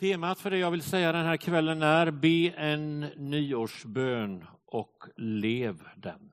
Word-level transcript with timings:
Temat 0.00 0.40
för 0.40 0.50
det 0.50 0.58
jag 0.58 0.70
vill 0.70 0.82
säga 0.82 1.12
den 1.12 1.26
här 1.26 1.36
kvällen 1.36 1.82
är 1.82 2.10
Be 2.10 2.54
en 2.56 3.00
nyårsbön 3.00 4.44
och 4.64 5.04
lev 5.16 5.82
den. 5.96 6.32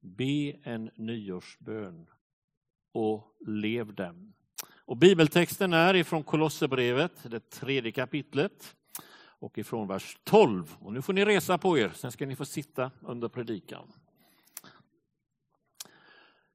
Be 0.00 0.52
en 0.62 0.90
nyårsbön 0.94 2.06
och 2.92 3.36
lev 3.46 3.94
den. 3.94 4.32
Och 4.74 4.96
bibeltexten 4.96 5.72
är 5.72 5.94
ifrån 5.94 6.24
Kolosserbrevet, 6.24 7.30
det 7.30 7.50
tredje 7.50 7.92
kapitlet 7.92 8.76
och 9.38 9.58
ifrån 9.58 9.88
vers 9.88 10.18
12. 10.24 10.76
Och 10.78 10.92
nu 10.92 11.02
får 11.02 11.12
ni 11.12 11.24
resa 11.24 11.58
på 11.58 11.78
er, 11.78 11.90
sen 11.94 12.12
ska 12.12 12.26
ni 12.26 12.36
få 12.36 12.44
sitta 12.44 12.90
under 13.00 13.28
predikan. 13.28 13.92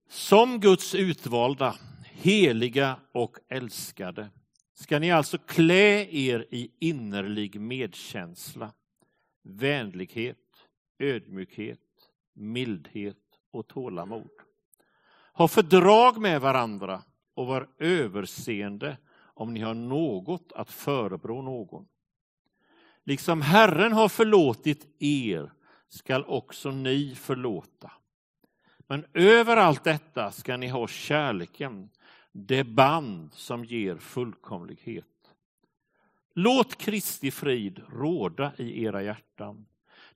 Som 0.09 0.59
Guds 0.59 0.95
utvalda, 0.95 1.75
heliga 2.03 2.95
och 3.11 3.37
älskade 3.49 4.29
ska 4.73 4.99
ni 4.99 5.11
alltså 5.11 5.37
klä 5.37 6.07
er 6.11 6.47
i 6.49 6.71
innerlig 6.79 7.61
medkänsla, 7.61 8.73
vänlighet, 9.43 10.67
ödmjukhet, 10.99 11.79
mildhet 12.33 13.17
och 13.51 13.67
tålamod. 13.67 14.29
Ha 15.33 15.47
fördrag 15.47 16.21
med 16.21 16.41
varandra 16.41 17.03
och 17.33 17.47
var 17.47 17.69
överseende 17.79 18.97
om 19.33 19.53
ni 19.53 19.59
har 19.59 19.73
något 19.73 20.51
att 20.51 20.71
förebrå 20.71 21.41
någon. 21.41 21.87
Liksom 23.03 23.41
Herren 23.41 23.93
har 23.93 24.09
förlåtit 24.09 24.95
er 24.99 25.51
skall 25.87 26.25
också 26.25 26.71
ni 26.71 27.15
förlåta. 27.15 27.91
Men 28.87 29.05
över 29.13 29.57
allt 29.57 29.83
detta 29.83 30.31
ska 30.31 30.57
ni 30.57 30.67
ha 30.67 30.87
kärleken 30.87 31.89
det 32.31 32.63
band 32.63 33.33
som 33.33 33.65
ger 33.65 33.97
fullkomlighet. 33.97 35.05
Låt 36.33 36.75
Kristi 36.75 37.31
frid 37.31 37.81
råda 37.89 38.51
i 38.57 38.83
era 38.83 39.03
hjärtan. 39.03 39.65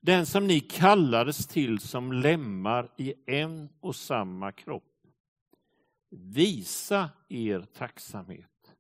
Den 0.02 0.25
som 0.25 0.48
ni 0.48 0.59
kallades 0.59 1.48
till 1.48 1.80
som 1.80 2.12
lemmar 2.12 2.90
i 2.98 3.14
en 3.25 3.70
och 3.80 3.95
samma 3.95 4.52
kropp. 4.52 4.84
Visa 6.09 7.09
er 7.30 7.62
tacksamhet. 7.78 8.75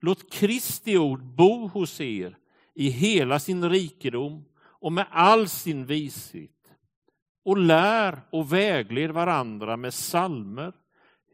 Låt 0.00 0.32
Kristi 0.32 0.96
ord 0.96 1.22
bo 1.22 1.66
hos 1.66 2.00
er 2.00 2.38
i 2.74 2.88
hela 2.88 3.38
sin 3.38 3.70
rikedom 3.70 4.44
och 4.58 4.92
med 4.92 5.06
all 5.10 5.48
sin 5.48 5.86
vishet. 5.86 6.50
Och 7.44 7.58
lär 7.58 8.20
och 8.30 8.52
vägled 8.52 9.10
varandra 9.10 9.76
med 9.76 9.94
salmer, 9.94 10.72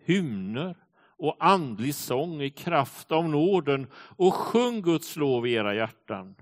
hymner 0.05 0.77
och 1.19 1.37
andlig 1.39 1.95
sång 1.95 2.43
i 2.43 2.51
kraft 2.51 3.13
av 3.13 3.29
nåden 3.29 3.87
och 3.95 4.35
sjung 4.35 4.83
Guds 4.83 5.17
lov 5.17 5.47
i 5.47 5.53
era 5.53 5.75
hjärtan. 5.75 6.35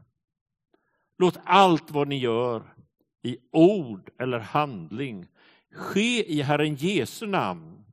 Låt 1.18 1.38
allt 1.44 1.90
vad 1.90 2.08
ni 2.08 2.18
gör 2.18 2.62
i 3.22 3.38
ord 3.52 4.10
eller 4.18 4.38
handling 4.38 5.26
ske 5.72 6.32
i 6.32 6.42
Herren 6.42 6.74
Jesu 6.74 7.26
namn 7.26 7.84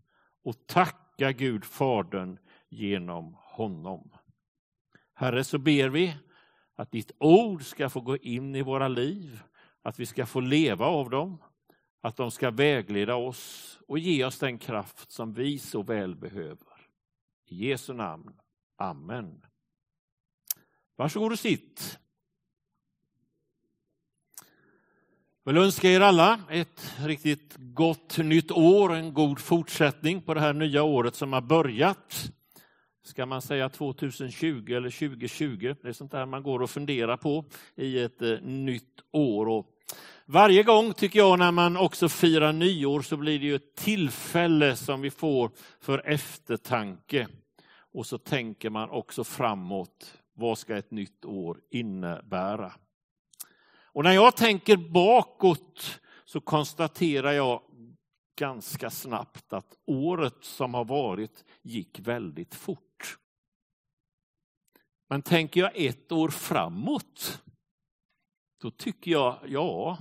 och 0.44 0.68
tacka 0.68 1.32
Gud 1.32 1.66
Fadern 1.66 2.38
genom 2.70 3.36
honom. 3.40 4.12
Herre, 5.14 5.44
så 5.44 5.58
ber 5.58 5.90
vi 5.90 6.16
att 6.76 6.92
ditt 6.92 7.12
ord 7.20 7.64
ska 7.64 7.90
få 7.90 8.02
gå 8.02 8.18
in 8.18 8.56
i 8.56 8.62
våra 8.62 8.88
liv, 8.88 9.44
att 9.82 10.00
vi 10.00 10.06
ska 10.06 10.26
få 10.26 10.40
leva 10.40 10.86
av 10.86 11.10
dem, 11.10 11.38
att 12.02 12.18
de 12.18 12.32
ska 12.32 12.52
vägleda 12.52 13.16
oss 13.16 13.80
och 13.88 14.00
ge 14.00 14.26
oss 14.26 14.40
den 14.40 14.58
kraft 14.58 15.12
som 15.12 15.34
vi 15.34 15.60
så 15.60 15.84
väl 15.84 16.16
behöver. 16.16 16.73
I 17.54 17.70
Jesu 17.70 17.94
namn. 17.94 18.34
Amen. 18.78 19.42
Varsågod 20.96 21.32
och 21.32 21.40
sitt. 21.40 22.00
Jag 25.44 25.54
vill 25.54 25.62
önska 25.62 25.90
er 25.90 26.02
alla 26.02 26.40
ett 26.50 26.96
riktigt 27.00 27.56
gott 27.58 28.18
nytt 28.18 28.52
år, 28.52 28.94
en 28.94 29.14
god 29.14 29.40
fortsättning 29.40 30.22
på 30.22 30.34
det 30.34 30.40
här 30.40 30.54
nya 30.54 30.84
året 30.84 31.16
som 31.16 31.34
har 31.34 31.42
börjat. 31.42 32.32
Ska 33.04 33.26
man 33.26 33.42
säga 33.42 33.70
2020 33.70 34.74
eller 34.74 34.90
2020? 34.90 35.76
Det 35.82 35.90
är 35.90 35.94
sånt 35.94 36.12
där 36.12 36.26
man 36.26 36.44
går 36.44 36.62
och 36.62 36.70
funderar 36.70 37.18
på 37.18 37.46
i 37.76 38.00
ett 38.00 38.22
eh, 38.22 38.42
nytt 38.42 39.02
år. 39.12 39.48
Och 39.48 39.68
varje 40.26 40.64
gång 40.64 40.94
tycker 40.94 41.20
jag 41.20 41.40
när 41.40 41.52
man 41.52 41.78
också 41.78 42.10
firar 42.10 42.54
nyår 42.54 43.02
så 43.02 43.18
blir 43.18 43.40
det 43.40 43.46
ju 43.46 43.56
ett 43.56 43.76
tillfälle 43.76 44.76
som 44.76 45.02
vi 45.02 45.12
får 45.12 45.52
för 45.80 46.08
eftertanke. 46.08 47.28
Och 47.94 48.06
så 48.06 48.18
tänker 48.18 48.70
man 48.70 48.90
också 48.90 49.24
framåt. 49.24 50.22
Vad 50.34 50.58
ska 50.58 50.78
ett 50.78 50.92
nytt 50.92 51.26
år 51.26 51.62
innebära? 51.70 52.74
Och 53.66 54.04
när 54.04 54.12
jag 54.12 54.38
tänker 54.38 54.78
bakåt 54.78 56.02
så 56.26 56.42
konstaterar 56.42 57.32
jag 57.32 57.62
ganska 58.36 58.90
snabbt 58.90 59.54
att 59.54 59.78
året 59.86 60.44
som 60.44 60.74
har 60.74 60.86
varit 60.86 61.46
gick 61.62 62.00
väldigt 62.00 62.56
fort. 62.56 63.18
Men 65.10 65.22
tänker 65.22 65.62
jag 65.62 65.72
ett 65.76 66.12
år 66.12 66.30
framåt, 66.30 67.44
då 68.62 68.72
tycker 68.72 69.12
jag, 69.12 69.40
ja, 69.48 69.98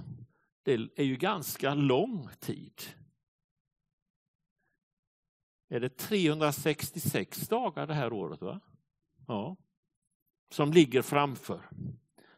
det 0.62 0.72
är 0.96 1.04
ju 1.04 1.16
ganska 1.16 1.74
lång 1.74 2.28
tid. 2.40 2.82
Är 5.72 5.80
det 5.80 5.96
366 5.96 7.48
dagar 7.48 7.86
det 7.86 7.94
här 7.94 8.12
året? 8.12 8.42
va? 8.42 8.60
Ja. 9.26 9.56
Som 10.50 10.72
ligger 10.72 11.02
framför. 11.02 11.68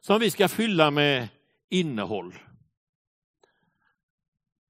Som 0.00 0.20
vi 0.20 0.30
ska 0.30 0.48
fylla 0.48 0.90
med 0.90 1.28
innehåll. 1.68 2.34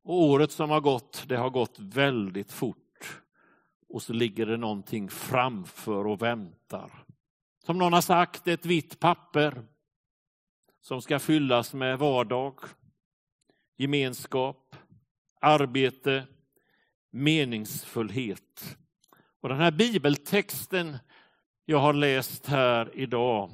Och 0.05 0.23
året 0.23 0.53
som 0.53 0.71
har 0.71 0.81
gått, 0.81 1.25
det 1.29 1.37
har 1.37 1.51
gått 1.51 1.79
väldigt 1.79 2.53
fort. 2.53 3.23
Och 3.89 4.03
så 4.03 4.13
ligger 4.13 4.47
det 4.47 4.57
någonting 4.57 5.09
framför 5.09 6.07
och 6.07 6.23
väntar. 6.23 7.05
Som 7.65 7.79
någon 7.79 7.93
har 7.93 8.01
sagt, 8.01 8.49
ett 8.49 8.67
vitt 8.67 9.01
papper 9.01 9.65
som 10.81 11.03
ska 11.03 11.19
fyllas 11.19 11.75
med 11.75 11.99
vardag, 11.99 12.61
gemenskap, 13.77 14.77
arbete, 15.41 16.27
meningsfullhet. 17.15 18.77
Och 19.41 19.49
den 19.49 19.59
här 19.59 19.71
bibeltexten 19.71 20.99
jag 21.65 21.79
har 21.79 21.93
läst 21.93 22.47
här 22.47 22.91
idag 22.95 23.51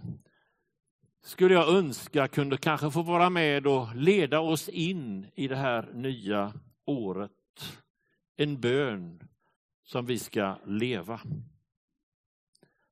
skulle 1.22 1.54
jag 1.54 1.68
önska 1.68 2.28
kunde 2.28 2.56
kanske 2.56 2.90
få 2.90 3.02
vara 3.02 3.30
med 3.30 3.66
och 3.66 3.96
leda 3.96 4.40
oss 4.40 4.68
in 4.68 5.26
i 5.34 5.48
det 5.48 5.56
här 5.56 5.90
nya 5.92 6.52
året. 6.84 7.32
En 8.36 8.60
bön 8.60 9.28
som 9.84 10.06
vi 10.06 10.18
ska 10.18 10.58
leva. 10.66 11.20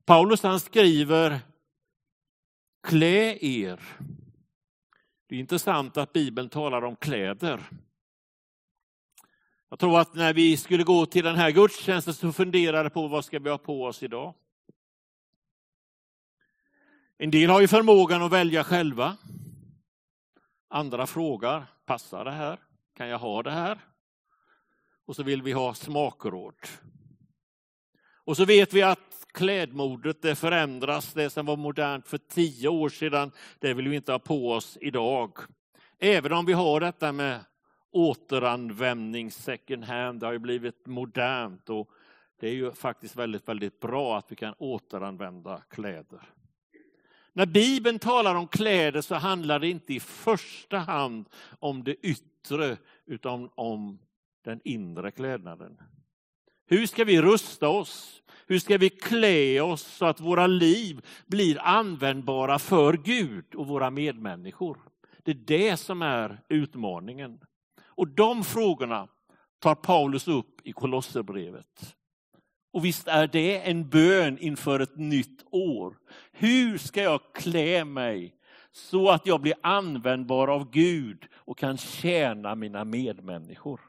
Paulus 0.04 0.42
han 0.42 0.60
skriver 0.60 1.40
Klä 2.82 3.38
er. 3.40 3.80
Det 5.26 5.34
är 5.34 5.40
intressant 5.40 5.96
att 5.96 6.12
Bibeln 6.12 6.48
talar 6.48 6.84
om 6.84 6.96
kläder. 6.96 7.60
Jag 9.70 9.78
tror 9.78 10.00
att 10.00 10.14
när 10.14 10.32
vi 10.32 10.56
skulle 10.56 10.84
gå 10.84 11.06
till 11.06 11.24
den 11.24 11.36
här 11.36 11.50
gudstjänsten 11.50 12.14
så 12.14 12.32
funderade 12.32 12.90
på 12.90 13.08
vad 13.08 13.24
ska 13.24 13.38
vi 13.38 13.50
ha 13.50 13.58
på 13.58 13.84
oss 13.84 14.02
idag. 14.02 14.34
En 17.18 17.30
del 17.30 17.50
har 17.50 17.60
ju 17.60 17.68
förmågan 17.68 18.22
att 18.22 18.32
välja 18.32 18.64
själva. 18.64 19.16
Andra 20.68 21.06
frågar, 21.06 21.66
passar 21.86 22.24
det 22.24 22.30
här? 22.30 22.58
Kan 22.96 23.08
jag 23.08 23.18
ha 23.18 23.42
det 23.42 23.50
här? 23.50 23.78
Och 25.06 25.16
så 25.16 25.22
vill 25.22 25.42
vi 25.42 25.52
ha 25.52 25.74
smakråd. 25.74 26.54
Och 28.24 28.36
så 28.36 28.44
vet 28.44 28.72
vi 28.72 28.82
att 28.82 29.26
klädmodet 29.32 30.22
det 30.22 30.34
förändras. 30.34 31.12
Det 31.12 31.30
som 31.30 31.46
var 31.46 31.56
modernt 31.56 32.08
för 32.08 32.18
tio 32.18 32.68
år 32.68 32.88
sedan, 32.88 33.32
det 33.58 33.74
vill 33.74 33.88
vi 33.88 33.96
inte 33.96 34.12
ha 34.12 34.18
på 34.18 34.52
oss 34.52 34.78
idag. 34.80 35.38
Även 35.98 36.32
om 36.32 36.46
vi 36.46 36.52
har 36.52 36.80
detta 36.80 37.12
med 37.12 37.44
återanvändning, 37.90 39.30
second 39.30 39.84
hand, 39.84 40.20
det 40.20 40.26
har 40.26 40.32
ju 40.32 40.38
blivit 40.38 40.86
modernt 40.86 41.70
och 41.70 41.90
det 42.40 42.48
är 42.48 42.52
ju 42.52 42.72
faktiskt 42.72 43.16
väldigt, 43.16 43.48
väldigt 43.48 43.80
bra 43.80 44.18
att 44.18 44.32
vi 44.32 44.36
kan 44.36 44.54
återanvända 44.58 45.62
kläder. 45.70 46.20
När 47.32 47.46
Bibeln 47.46 47.98
talar 47.98 48.34
om 48.34 48.48
kläder 48.48 49.00
så 49.00 49.14
handlar 49.14 49.58
det 49.58 49.68
inte 49.68 49.94
i 49.94 50.00
första 50.00 50.78
hand 50.78 51.28
om 51.58 51.84
det 51.84 51.94
yttre 51.94 52.76
utan 53.06 53.50
om 53.54 53.98
den 54.44 54.60
inre 54.64 55.10
klädnaden. 55.10 55.80
Hur 56.66 56.86
ska 56.86 57.04
vi 57.04 57.22
rusta 57.22 57.68
oss? 57.68 58.22
Hur 58.46 58.58
ska 58.58 58.78
vi 58.78 58.90
klä 58.90 59.60
oss 59.60 59.82
så 59.82 60.06
att 60.06 60.20
våra 60.20 60.46
liv 60.46 61.00
blir 61.26 61.58
användbara 61.60 62.58
för 62.58 62.92
Gud 62.92 63.54
och 63.54 63.66
våra 63.66 63.90
medmänniskor? 63.90 64.78
Det 65.24 65.30
är 65.30 65.34
det 65.34 65.76
som 65.76 66.02
är 66.02 66.40
utmaningen. 66.48 67.40
Och 67.98 68.08
de 68.08 68.44
frågorna 68.44 69.08
tar 69.58 69.74
Paulus 69.74 70.28
upp 70.28 70.66
i 70.66 70.72
Kolosserbrevet. 70.72 71.96
Och 72.72 72.84
visst 72.84 73.08
är 73.08 73.26
det 73.26 73.70
en 73.70 73.88
bön 73.88 74.38
inför 74.38 74.80
ett 74.80 74.96
nytt 74.96 75.44
år. 75.50 75.98
Hur 76.32 76.78
ska 76.78 77.02
jag 77.02 77.20
klä 77.34 77.84
mig 77.84 78.34
så 78.72 79.10
att 79.10 79.26
jag 79.26 79.40
blir 79.40 79.54
användbar 79.62 80.48
av 80.48 80.70
Gud 80.70 81.26
och 81.34 81.58
kan 81.58 81.76
tjäna 81.76 82.54
mina 82.54 82.84
medmänniskor? 82.84 83.80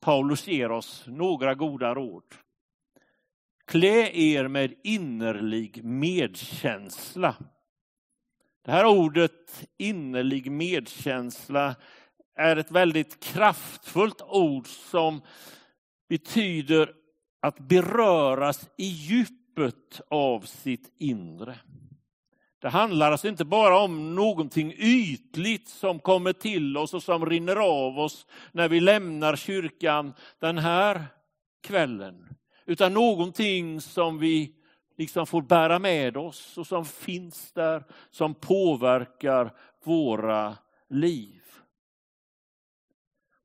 Paulus 0.00 0.46
ger 0.46 0.70
oss 0.70 1.04
några 1.06 1.54
goda 1.54 1.94
råd. 1.94 2.24
Klä 3.64 4.10
er 4.12 4.48
med 4.48 4.74
innerlig 4.84 5.84
medkänsla. 5.84 7.36
Det 8.64 8.70
här 8.70 8.86
ordet 8.86 9.68
innerlig 9.78 10.50
medkänsla 10.52 11.76
är 12.38 12.56
ett 12.56 12.70
väldigt 12.70 13.20
kraftfullt 13.20 14.22
ord 14.22 14.66
som 14.66 15.22
betyder 16.08 16.92
att 17.40 17.58
beröras 17.58 18.68
i 18.76 18.86
djupet 18.86 20.00
av 20.10 20.40
sitt 20.40 20.94
inre. 20.98 21.58
Det 22.60 22.68
handlar 22.68 23.12
alltså 23.12 23.28
inte 23.28 23.44
bara 23.44 23.78
om 23.78 24.14
någonting 24.14 24.74
ytligt 24.76 25.68
som 25.68 25.98
kommer 25.98 26.32
till 26.32 26.76
oss 26.76 26.94
och 26.94 27.02
som 27.02 27.26
rinner 27.26 27.56
av 27.56 27.98
oss 27.98 28.26
när 28.52 28.68
vi 28.68 28.80
lämnar 28.80 29.36
kyrkan 29.36 30.14
den 30.38 30.58
här 30.58 31.06
kvällen. 31.62 32.28
Utan 32.66 32.94
någonting 32.94 33.80
som 33.80 34.18
vi 34.18 34.54
liksom 34.96 35.26
får 35.26 35.42
bära 35.42 35.78
med 35.78 36.16
oss 36.16 36.58
och 36.58 36.66
som 36.66 36.84
finns 36.84 37.52
där, 37.52 37.84
som 38.10 38.34
påverkar 38.34 39.52
våra 39.84 40.56
liv. 40.88 41.37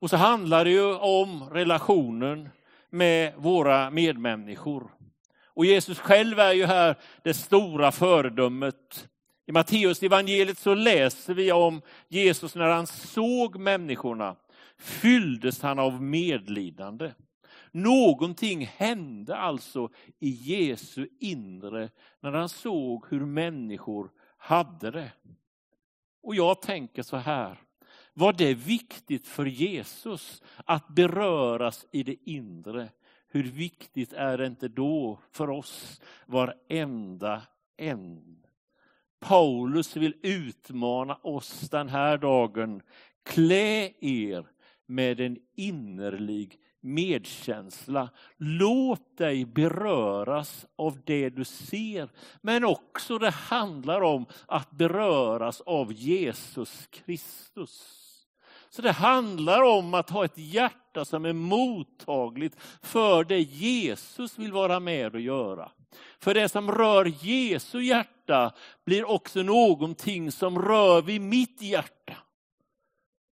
Och 0.04 0.10
så 0.10 0.18
handlar 0.18 0.66
det 0.66 0.72
ju 0.72 0.96
om 0.96 1.50
relationen 1.52 2.50
med 2.90 3.34
våra 3.38 3.90
medmänniskor. 3.90 4.92
Och 5.46 5.66
Jesus 5.66 6.00
själv 6.00 6.40
är 6.40 6.54
ju 6.54 6.66
här 6.66 6.96
det 7.22 7.34
stora 7.34 7.92
föredömet. 7.92 9.10
I 9.46 9.52
Matteus 9.52 10.04
evangeliet 10.04 10.58
så 10.58 10.74
läser 10.74 11.34
vi 11.34 11.52
om 11.52 11.82
Jesus 12.08 12.56
när 12.56 12.70
han 12.70 12.88
såg 12.88 13.60
människorna 13.60 14.36
fylldes 14.78 15.62
han 15.62 15.80
av 15.80 16.02
medlidande. 16.02 17.12
Någonting 17.72 18.66
hände 18.66 19.38
alltså 19.38 19.90
i 20.20 20.30
Jesu 20.30 21.08
inre 21.20 21.90
när 22.22 22.32
han 22.32 22.50
såg 22.50 23.06
hur 23.10 23.26
människor 23.26 24.10
hade 24.38 24.92
det. 24.92 25.12
Och 26.24 26.36
jag 26.36 26.62
tänker 26.62 27.04
så 27.04 27.18
här, 27.18 27.60
var 28.14 28.34
det 28.34 28.54
viktigt 28.54 29.28
för 29.28 29.46
Jesus 29.46 30.44
att 30.66 30.88
beröras 30.88 31.86
i 31.92 32.04
det 32.04 32.16
inre? 32.30 32.90
Hur 33.28 33.44
viktigt 33.44 34.14
är 34.14 34.38
det 34.38 34.46
inte 34.46 34.68
då 34.68 35.20
för 35.32 35.50
oss, 35.50 36.02
varenda 36.26 37.42
en? 37.78 38.40
Paulus 39.20 39.96
vill 39.96 40.16
utmana 40.22 41.16
oss 41.16 41.70
den 41.70 41.90
här 41.90 42.18
dagen. 42.18 42.82
Klä 43.24 43.94
er 44.00 44.46
med 44.86 45.20
en 45.20 45.38
innerlig 45.56 46.60
medkänsla. 46.84 48.10
Låt 48.38 49.18
dig 49.18 49.46
beröras 49.46 50.66
av 50.76 51.00
det 51.06 51.30
du 51.30 51.46
ser. 51.46 52.10
Men 52.42 52.66
också 52.66 53.18
det 53.18 53.30
handlar 53.30 54.02
om 54.02 54.26
att 54.48 54.72
beröras 54.72 55.62
av 55.62 55.94
Jesus 55.94 56.88
Kristus. 56.92 58.00
Så 58.70 58.82
det 58.82 58.92
handlar 58.92 59.62
om 59.62 59.94
att 59.94 60.10
ha 60.10 60.26
ett 60.26 60.38
hjärta 60.38 61.06
som 61.06 61.26
är 61.26 61.34
mottagligt 61.34 62.56
för 62.82 63.24
det 63.24 63.40
Jesus 63.40 64.40
vill 64.40 64.52
vara 64.52 64.80
med 64.80 65.16
och 65.16 65.22
göra. 65.22 65.72
För 66.20 66.34
det 66.34 66.50
som 66.50 66.72
rör 66.72 67.26
Jesu 67.26 67.82
hjärta 67.82 68.54
blir 68.86 69.06
också 69.10 69.44
någonting 69.44 70.32
som 70.32 70.62
rör 70.62 71.02
vid 71.02 71.22
mitt 71.22 71.62
hjärta. 71.62 72.18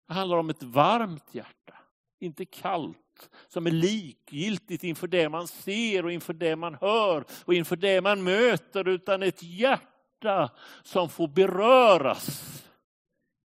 Det 0.09 0.15
handlar 0.15 0.37
om 0.37 0.51
ett 0.51 0.63
varmt 0.63 1.35
hjärta, 1.35 1.75
inte 2.21 2.45
kallt, 2.45 3.06
som 3.49 3.67
är 3.67 3.71
likgiltigt 3.71 4.85
inför 4.85 5.07
det 5.07 5.29
man 5.29 5.49
ser 5.49 6.05
och 6.05 6.13
inför 6.13 6.33
det 6.33 6.57
man 6.57 6.75
hör 6.81 7.25
och 7.45 7.55
inför 7.55 7.77
det 7.77 8.01
man 8.01 8.25
möter, 8.25 8.89
utan 8.89 9.23
ett 9.23 9.43
hjärta 9.43 10.51
som 10.83 11.09
får 11.09 11.29
beröras. 11.29 12.53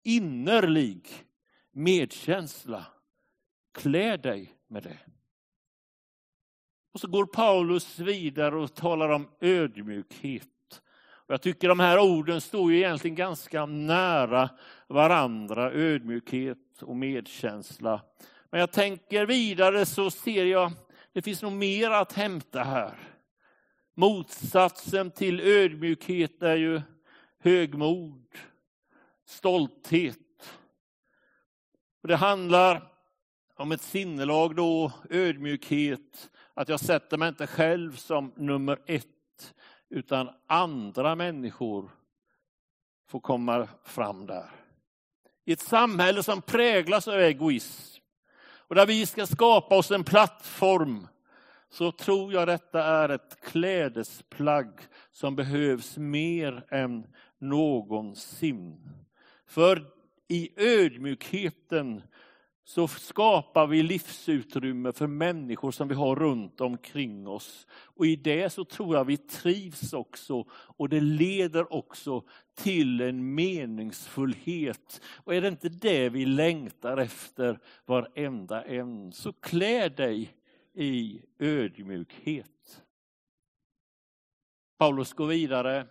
Innerlig 0.04 1.08
medkänsla. 1.72 2.86
Klä 3.74 4.16
dig 4.16 4.54
med 4.68 4.82
det. 4.82 4.98
Och 6.94 7.00
så 7.00 7.08
går 7.08 7.26
Paulus 7.26 7.98
vidare 7.98 8.56
och 8.56 8.74
talar 8.74 9.08
om 9.08 9.28
ödmjukhet. 9.40 10.48
Jag 11.26 11.42
tycker 11.42 11.68
de 11.68 11.80
här 11.80 11.98
orden 11.98 12.40
står 12.40 12.72
ju 12.72 12.78
egentligen 12.78 13.14
ganska 13.14 13.66
nära 13.66 14.50
varandra, 14.86 15.72
ödmjukhet 15.72 16.82
och 16.82 16.96
medkänsla. 16.96 18.00
Men 18.50 18.60
jag 18.60 18.72
tänker 18.72 19.26
vidare 19.26 19.86
så 19.86 20.10
ser 20.10 20.44
jag, 20.44 20.72
det 21.12 21.22
finns 21.22 21.42
nog 21.42 21.52
mer 21.52 21.90
att 21.90 22.12
hämta 22.12 22.62
här. 22.62 22.98
Motsatsen 23.94 25.10
till 25.10 25.40
ödmjukhet 25.40 26.42
är 26.42 26.56
ju 26.56 26.82
högmod, 27.38 28.26
stolthet. 29.24 30.18
Och 32.02 32.08
det 32.08 32.16
handlar 32.16 32.92
om 33.56 33.72
ett 33.72 33.82
sinnelag 33.82 34.56
då, 34.56 34.92
ödmjukhet, 35.10 36.30
att 36.54 36.68
jag 36.68 36.80
sätter 36.80 37.16
mig 37.16 37.28
inte 37.28 37.46
själv 37.46 37.96
som 37.96 38.32
nummer 38.36 38.78
ett, 38.86 39.54
utan 39.90 40.30
andra 40.46 41.14
människor 41.14 41.90
får 43.08 43.20
komma 43.20 43.68
fram 43.84 44.26
där. 44.26 44.50
I 45.44 45.52
ett 45.52 45.60
samhälle 45.60 46.22
som 46.22 46.42
präglas 46.42 47.08
av 47.08 47.14
egoism 47.14 47.97
och 48.68 48.74
där 48.74 48.86
vi 48.86 49.06
ska 49.06 49.26
skapa 49.26 49.76
oss 49.76 49.90
en 49.90 50.04
plattform 50.04 51.08
så 51.70 51.92
tror 51.92 52.32
jag 52.32 52.48
detta 52.48 52.84
är 52.84 53.08
ett 53.08 53.40
klädesplagg 53.40 54.80
som 55.12 55.36
behövs 55.36 55.96
mer 55.96 56.64
än 56.70 57.06
någonsin. 57.38 58.90
För 59.46 59.86
i 60.28 60.50
ödmjukheten 60.56 62.02
så 62.68 62.88
skapar 62.88 63.66
vi 63.66 63.82
livsutrymme 63.82 64.92
för 64.92 65.06
människor 65.06 65.70
som 65.70 65.88
vi 65.88 65.94
har 65.94 66.16
runt 66.16 66.60
omkring 66.60 67.28
oss. 67.28 67.66
Och 67.70 68.06
i 68.06 68.16
det 68.16 68.50
så 68.50 68.64
tror 68.64 68.96
jag 68.96 69.04
vi 69.04 69.16
trivs 69.16 69.92
också 69.92 70.44
och 70.50 70.88
det 70.88 71.00
leder 71.00 71.72
också 71.72 72.24
till 72.54 73.00
en 73.00 73.34
meningsfullhet. 73.34 75.00
Och 75.24 75.34
är 75.34 75.40
det 75.40 75.48
inte 75.48 75.68
det 75.68 76.08
vi 76.08 76.26
längtar 76.26 76.96
efter 76.96 77.58
varenda 77.86 78.64
en, 78.64 79.12
så 79.12 79.32
klä 79.32 79.88
dig 79.88 80.34
i 80.74 81.22
ödmjukhet. 81.38 82.82
Paulus 84.78 85.12
går 85.12 85.26
vidare, 85.26 85.86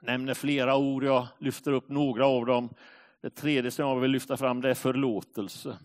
nämner 0.00 0.34
flera 0.34 0.76
ord, 0.76 1.04
jag 1.04 1.28
lyfter 1.38 1.72
upp 1.72 1.88
några 1.88 2.26
av 2.26 2.46
dem. 2.46 2.68
Det 3.20 3.30
tredje 3.30 3.70
som 3.70 3.86
jag 3.88 4.00
vill 4.00 4.10
lyfta 4.10 4.36
fram 4.36 4.60
det 4.60 4.70
är 4.70 4.74
förlåtelse. 4.74 5.78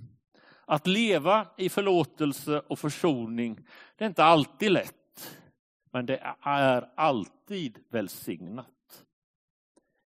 Att 0.66 0.88
leva 0.88 1.48
i 1.58 1.70
förlåtelse 1.70 2.62
och 2.68 2.80
försoning, 2.80 3.68
det 3.98 4.04
är 4.04 4.08
inte 4.08 4.24
alltid 4.24 4.72
lätt. 4.72 5.38
Men 5.92 6.06
det 6.06 6.36
är 6.42 6.90
alltid 6.96 7.80
välsignat. 7.90 8.68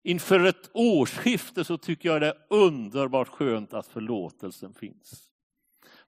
Inför 0.03 0.45
ett 0.45 0.71
årsskifte 0.75 1.65
så 1.65 1.79
tycker 1.79 2.09
jag 2.09 2.21
det 2.21 2.27
är 2.27 2.45
underbart 2.49 3.29
skönt 3.29 3.75
att 3.75 3.87
förlåtelsen 3.87 4.75
finns. 4.75 5.31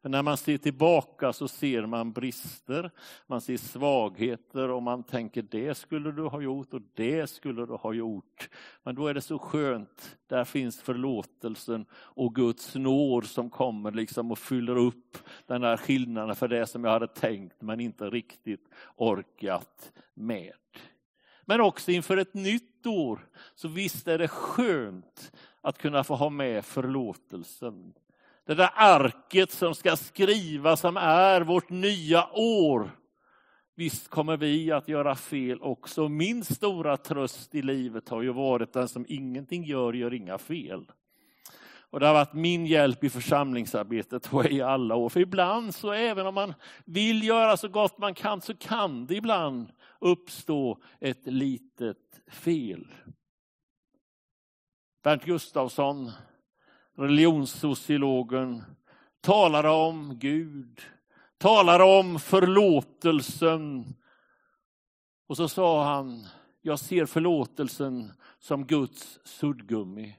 Men 0.03 0.11
när 0.11 0.23
man 0.23 0.37
ser 0.37 0.59
tillbaka 0.59 1.33
så 1.33 1.49
ser 1.49 1.87
man 1.87 2.13
brister, 2.13 2.91
man 3.27 3.41
ser 3.41 3.57
svagheter 3.57 4.69
och 4.69 4.83
man 4.83 5.03
tänker 5.03 5.43
det 5.43 5.75
skulle 5.75 6.13
du 6.13 6.23
ha 6.23 6.41
gjort 6.41 6.75
och 6.75 6.83
det 6.95 7.31
skulle 7.31 7.67
du 7.67 7.73
ha 7.73 7.93
gjort. 7.93 8.49
Men 8.83 8.95
då 8.95 9.07
är 9.07 9.15
det 9.15 9.21
så 9.21 9.39
skönt, 9.39 10.19
där 10.27 10.45
finns 10.45 10.81
förlåtelsen 10.81 11.87
och 11.93 12.35
Guds 12.35 12.75
nåd 12.75 13.27
som 13.27 13.51
kommer 13.51 13.91
liksom 13.91 14.33
och 14.33 14.39
fyller 14.39 14.77
upp 14.77 15.19
den 15.47 15.63
här 15.63 15.77
skillnaden 15.77 16.37
för 16.37 16.49
det 16.49 16.67
som 16.67 16.85
jag 16.85 16.91
hade 16.91 17.09
tänkt 17.09 17.63
men 17.63 17.81
inte 17.81 18.11
riktigt 18.11 18.69
orkat 18.97 19.93
med. 20.15 20.53
Men 21.45 21.61
också 21.61 21.91
inför 21.91 22.17
ett 22.17 22.35
nytt 22.35 22.87
år, 22.87 23.29
så 23.55 23.69
visst 23.69 24.09
är 24.09 24.19
det 24.19 24.29
skönt 24.29 25.33
att 25.61 25.79
kunna 25.79 26.05
få 26.05 26.15
ha 26.15 26.31
med 26.31 26.65
förlåtelsen. 26.65 27.93
Det 28.49 28.55
där 28.55 28.71
arket 28.75 29.51
som 29.51 29.75
ska 29.75 29.97
skriva, 29.97 30.77
som 30.77 30.97
är 30.97 31.41
vårt 31.41 31.71
nya 31.71 32.29
år. 32.33 32.91
Visst 33.75 34.09
kommer 34.09 34.37
vi 34.37 34.73
att 34.73 34.89
göra 34.89 35.15
fel 35.15 35.63
också. 35.63 36.09
Min 36.09 36.45
stora 36.45 36.97
tröst 36.97 37.55
i 37.55 37.63
livet 37.63 38.09
har 38.09 38.23
ju 38.23 38.33
varit 38.33 38.73
den 38.73 38.89
som 38.89 39.05
ingenting 39.09 39.65
gör, 39.65 39.93
gör 39.93 40.15
inga 40.15 40.39
fel. 40.39 40.85
Och 41.91 42.01
det 42.01 42.07
har 42.07 42.15
varit 42.15 42.33
min 42.33 42.67
hjälp 42.67 43.05
i 43.05 43.11
församlingsarbetet 43.11 44.31
i 44.51 44.63
alla 44.63 44.95
år. 44.95 45.09
För 45.09 45.21
ibland 45.21 45.75
så 45.75 45.93
även 45.93 46.27
om 46.27 46.35
man 46.35 46.55
vill 46.85 47.23
göra 47.25 47.57
så 47.57 47.69
gott 47.69 47.99
man 47.99 48.15
kan 48.15 48.41
så 48.41 48.55
kan 48.57 49.07
det 49.07 49.15
ibland 49.15 49.73
uppstå 49.99 50.83
ett 51.01 51.27
litet 51.27 52.21
fel. 52.31 52.95
Bernt 55.03 55.25
Gustafsson, 55.25 56.11
religionssociologen, 56.99 58.65
talar 59.21 59.65
om 59.65 60.19
Gud, 60.19 60.81
talar 61.39 61.81
om 61.81 62.19
förlåtelsen. 62.19 63.95
Och 65.27 65.37
så 65.37 65.49
sa 65.49 65.85
han, 65.85 66.27
jag 66.63 66.79
ser 66.79 67.07
förlåtelsen 67.07 68.13
som 68.39 68.67
Guds 68.67 69.21
suddgummi. 69.25 70.17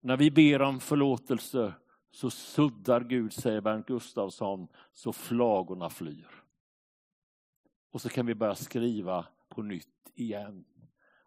När 0.00 0.16
vi 0.16 0.30
ber 0.30 0.62
om 0.62 0.80
förlåtelse 0.80 1.74
så 2.10 2.30
suddar 2.30 3.00
Gud, 3.00 3.32
säger 3.32 3.60
Bernt 3.60 3.86
Gustafsson, 3.86 4.68
så 4.92 5.12
flagorna 5.12 5.90
flyr. 5.90 6.28
Och 7.92 8.00
så 8.00 8.08
kan 8.08 8.26
vi 8.26 8.34
börja 8.34 8.54
skriva 8.54 9.26
på 9.48 9.62
nytt 9.62 10.12
igen. 10.14 10.64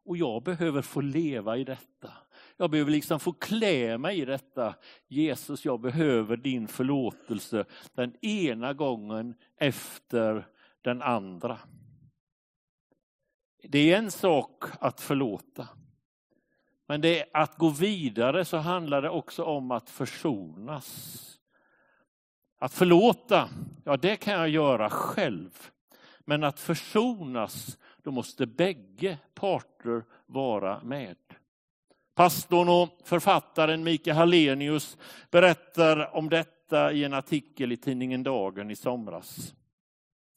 Och 0.05 0.17
jag 0.17 0.43
behöver 0.43 0.81
få 0.81 1.01
leva 1.01 1.57
i 1.57 1.63
detta. 1.63 2.13
Jag 2.57 2.71
behöver 2.71 2.91
liksom 2.91 3.19
få 3.19 3.33
klä 3.33 3.97
mig 3.97 4.19
i 4.19 4.25
detta. 4.25 4.75
Jesus, 5.07 5.65
jag 5.65 5.79
behöver 5.79 6.37
din 6.37 6.67
förlåtelse 6.67 7.65
den 7.93 8.25
ena 8.25 8.73
gången 8.73 9.35
efter 9.57 10.47
den 10.81 11.01
andra. 11.01 11.59
Det 13.63 13.93
är 13.93 13.97
en 13.97 14.11
sak 14.11 14.63
att 14.79 15.01
förlåta. 15.01 15.67
Men 16.87 17.01
det 17.01 17.19
är 17.19 17.27
att 17.33 17.57
gå 17.57 17.69
vidare 17.69 18.45
så 18.45 18.57
handlar 18.57 19.01
det 19.01 19.09
också 19.09 19.43
om 19.43 19.71
att 19.71 19.89
försonas. 19.89 21.27
Att 22.59 22.73
förlåta, 22.73 23.49
ja 23.85 23.97
det 23.97 24.15
kan 24.15 24.33
jag 24.33 24.49
göra 24.49 24.89
själv. 24.89 25.69
Men 26.19 26.43
att 26.43 26.59
försonas, 26.59 27.77
då 28.03 28.11
måste 28.11 28.45
bägge 28.45 29.17
parter 29.33 30.03
vara 30.25 30.83
med. 30.83 31.17
Pastorn 32.15 32.69
och 32.69 32.99
författaren 33.03 33.83
Mikael 33.83 34.17
Hallenius 34.17 34.97
berättar 35.31 36.15
om 36.15 36.29
detta 36.29 36.91
i 36.91 37.03
en 37.03 37.13
artikel 37.13 37.71
i 37.71 37.77
tidningen 37.77 38.23
Dagen 38.23 38.71
i 38.71 38.75
somras. 38.75 39.53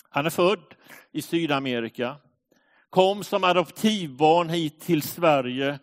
Han 0.08 0.26
är 0.26 0.30
född 0.30 0.74
i 1.12 1.22
Sydamerika, 1.22 2.16
kom 2.90 3.24
som 3.24 3.44
adoptivbarn 3.44 4.48
hit 4.48 4.80
till 4.80 5.02
Sverige 5.02 5.78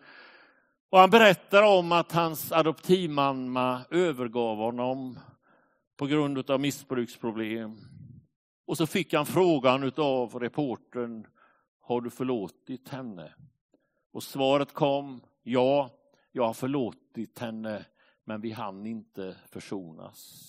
och 0.90 0.98
han 0.98 1.10
berättar 1.10 1.62
om 1.62 1.92
att 1.92 2.12
hans 2.12 2.52
adoptivmamma 2.52 3.80
övergav 3.90 4.56
honom 4.56 5.18
på 5.96 6.06
grund 6.06 6.50
av 6.50 6.60
missbruksproblem. 6.60 7.78
Och 8.66 8.76
så 8.76 8.86
fick 8.86 9.14
han 9.14 9.26
frågan 9.26 9.92
av 9.96 10.34
reportern, 10.38 11.26
har 11.80 12.00
du 12.00 12.10
förlåtit 12.10 12.88
henne? 12.88 13.34
Och 14.12 14.22
svaret 14.22 14.72
kom, 14.72 15.20
ja, 15.42 15.90
jag 16.32 16.46
har 16.46 16.54
förlåtit 16.54 17.38
henne, 17.38 17.84
men 18.24 18.40
vi 18.40 18.50
hann 18.50 18.86
inte 18.86 19.36
försonas. 19.46 20.48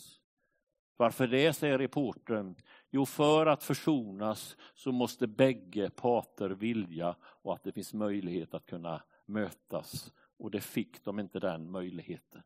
Varför 0.97 1.27
det, 1.27 1.53
säger 1.53 1.77
reportern. 1.77 2.55
Jo, 2.91 3.05
för 3.05 3.45
att 3.45 3.63
försonas 3.63 4.57
så 4.75 4.91
måste 4.91 5.27
bägge 5.27 5.89
parter 5.89 6.49
vilja 6.49 7.15
och 7.21 7.53
att 7.53 7.63
det 7.63 7.71
finns 7.71 7.93
möjlighet 7.93 8.53
att 8.53 8.65
kunna 8.65 9.03
mötas. 9.25 10.11
Och 10.37 10.51
det 10.51 10.61
fick 10.61 11.03
de 11.03 11.19
inte 11.19 11.39
den 11.39 11.71
möjligheten. 11.71 12.41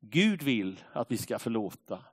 Gud 0.00 0.42
vill 0.42 0.80
att 0.92 1.10
vi 1.10 1.16
ska 1.16 1.38
förlåta. 1.38 2.04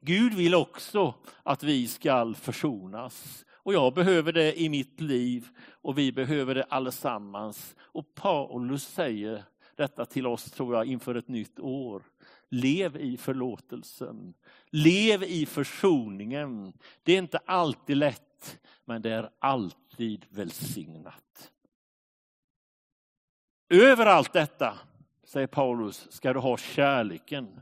Gud 0.00 0.34
vill 0.34 0.54
också 0.54 1.14
att 1.42 1.62
vi 1.62 1.88
ska 1.88 2.34
försonas. 2.34 3.44
Och 3.64 3.74
jag 3.74 3.94
behöver 3.94 4.32
det 4.32 4.60
i 4.60 4.68
mitt 4.68 5.00
liv 5.00 5.48
och 5.70 5.98
vi 5.98 6.12
behöver 6.12 6.54
det 6.54 6.64
allesammans. 6.64 7.76
Och 7.80 8.14
Paulus 8.14 8.86
säger 8.86 9.44
detta 9.76 10.06
till 10.06 10.26
oss, 10.26 10.50
tror 10.50 10.74
jag, 10.74 10.86
inför 10.86 11.14
ett 11.14 11.28
nytt 11.28 11.60
år. 11.60 12.02
Lev 12.48 12.96
i 12.96 13.16
förlåtelsen. 13.16 14.34
Lev 14.70 15.22
i 15.22 15.46
försoningen. 15.46 16.72
Det 17.02 17.12
är 17.12 17.18
inte 17.18 17.38
alltid 17.38 17.96
lätt, 17.96 18.60
men 18.84 19.02
det 19.02 19.10
är 19.10 19.30
alltid 19.38 20.26
välsignat. 20.28 21.52
Över 23.68 24.06
allt 24.06 24.32
detta, 24.32 24.78
säger 25.24 25.46
Paulus, 25.46 26.12
ska 26.12 26.32
du 26.32 26.38
ha 26.38 26.56
kärleken. 26.56 27.60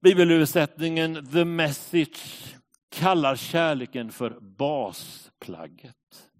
Bibelöversättningen 0.00 1.30
The 1.32 1.44
Message 1.44 2.59
kallar 2.90 3.36
kärleken 3.36 4.12
för 4.12 4.40
basplagget. 4.40 6.30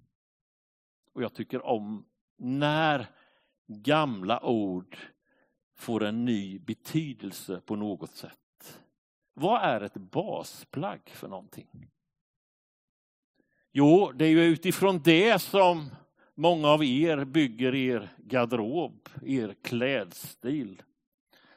Och 1.12 1.22
jag 1.22 1.34
tycker 1.34 1.66
om 1.66 2.04
när 2.38 3.06
gamla 3.66 4.44
ord 4.44 4.96
får 5.76 6.04
en 6.04 6.24
ny 6.24 6.58
betydelse 6.58 7.60
på 7.60 7.76
något 7.76 8.10
sätt. 8.10 8.80
Vad 9.34 9.62
är 9.62 9.80
ett 9.80 9.94
basplagg 9.94 11.00
för 11.08 11.28
någonting? 11.28 11.88
Jo, 13.72 14.12
det 14.14 14.24
är 14.24 14.30
ju 14.30 14.44
utifrån 14.44 15.02
det 15.02 15.38
som 15.38 15.90
många 16.34 16.68
av 16.68 16.84
er 16.84 17.24
bygger 17.24 17.74
er 17.74 18.08
garderob, 18.18 19.08
er 19.22 19.54
klädstil. 19.62 20.82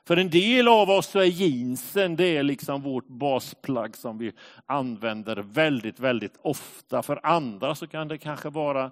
För 0.08 0.18
en 0.18 0.30
del 0.30 0.68
av 0.68 0.90
oss 0.90 1.08
så 1.08 1.20
är 1.20 1.26
jeansen 1.26 2.16
det 2.16 2.38
är 2.38 2.44
liksom 2.44 2.82
vårt 2.82 3.08
basplagg 3.08 3.98
som 3.98 4.18
vi 4.18 4.32
använder 4.66 5.36
väldigt, 5.36 6.00
väldigt 6.00 6.40
ofta. 6.42 7.04
För 7.04 7.20
andra 7.24 7.76
så 7.76 7.88
kan 7.88 8.08
det 8.08 8.18
kanske 8.18 8.50
vara 8.50 8.92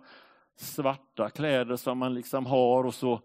svarta 0.57 1.29
kläder 1.29 1.75
som 1.75 1.97
man 1.97 2.13
liksom 2.13 2.45
har 2.45 2.83
och 2.83 2.93
så 2.93 3.21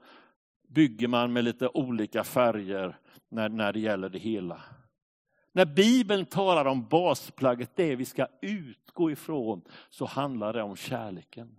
bygger 0.69 1.09
man 1.09 1.33
med 1.33 1.45
lite 1.45 1.69
olika 1.69 2.25
färger 2.25 2.97
när, 3.28 3.49
när 3.49 3.73
det 3.73 3.81
gäller 3.81 4.09
det 4.09 4.19
hela. 4.19 4.62
När 5.52 5.64
Bibeln 5.64 6.26
talar 6.26 6.64
om 6.64 6.88
basplagget, 6.88 7.71
det 7.76 7.97
vi 7.97 8.05
ska 8.05 8.26
utgå 8.43 9.11
ifrån, 9.11 9.62
så 9.90 10.05
handlar 10.05 10.52
det 10.52 10.62
om 10.62 10.76
kärleken. 10.76 11.57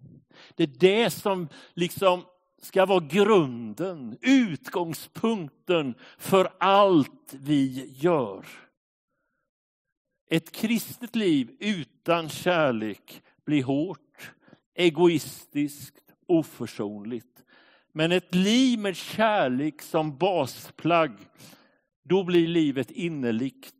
Det 0.56 0.64
är 0.64 0.80
det 0.80 1.10
som 1.10 1.48
liksom 1.74 2.24
ska 2.62 2.86
vara 2.86 3.00
grunden, 3.00 4.18
utgångspunkten 4.22 5.96
för 6.18 6.50
allt 6.58 7.34
vi 7.34 7.94
gör. 7.96 8.46
Ett 10.30 10.52
kristet 10.52 11.16
liv 11.16 11.56
utan 11.60 12.30
kärlek 12.30 13.22
blir 13.46 13.64
hårt, 13.64 14.32
egoistiskt, 14.76 16.14
oförsonligt. 16.26 17.44
Men 17.92 18.12
ett 18.12 18.36
liv 18.36 18.80
med 18.80 18.96
kärlek 18.96 19.82
som 19.82 20.18
basplagg, 20.18 21.12
då 22.04 22.24
blir 22.24 22.48
livet 22.48 22.92
innerligt. 22.92 23.74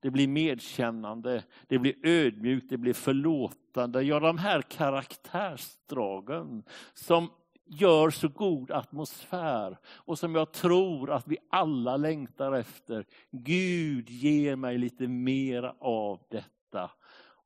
Det 0.00 0.10
blir 0.10 0.28
medkännande, 0.28 1.44
det 1.66 1.78
blir 1.78 1.94
ödmjukt, 2.02 2.70
det 2.70 2.76
blir 2.76 2.92
förlåtande. 2.92 4.02
Ja, 4.02 4.20
de 4.20 4.38
här 4.38 4.62
karaktärsdragen 4.62 6.62
som 6.94 7.30
gör 7.66 8.10
så 8.10 8.28
god 8.28 8.70
atmosfär 8.70 9.78
och 9.86 10.18
som 10.18 10.34
jag 10.34 10.52
tror 10.52 11.10
att 11.10 11.28
vi 11.28 11.38
alla 11.50 11.96
längtar 11.96 12.52
efter. 12.52 13.06
Gud 13.30 14.10
ger 14.10 14.56
mig 14.56 14.78
lite 14.78 15.08
mer 15.08 15.74
av 15.80 16.22
detta. 16.30 16.90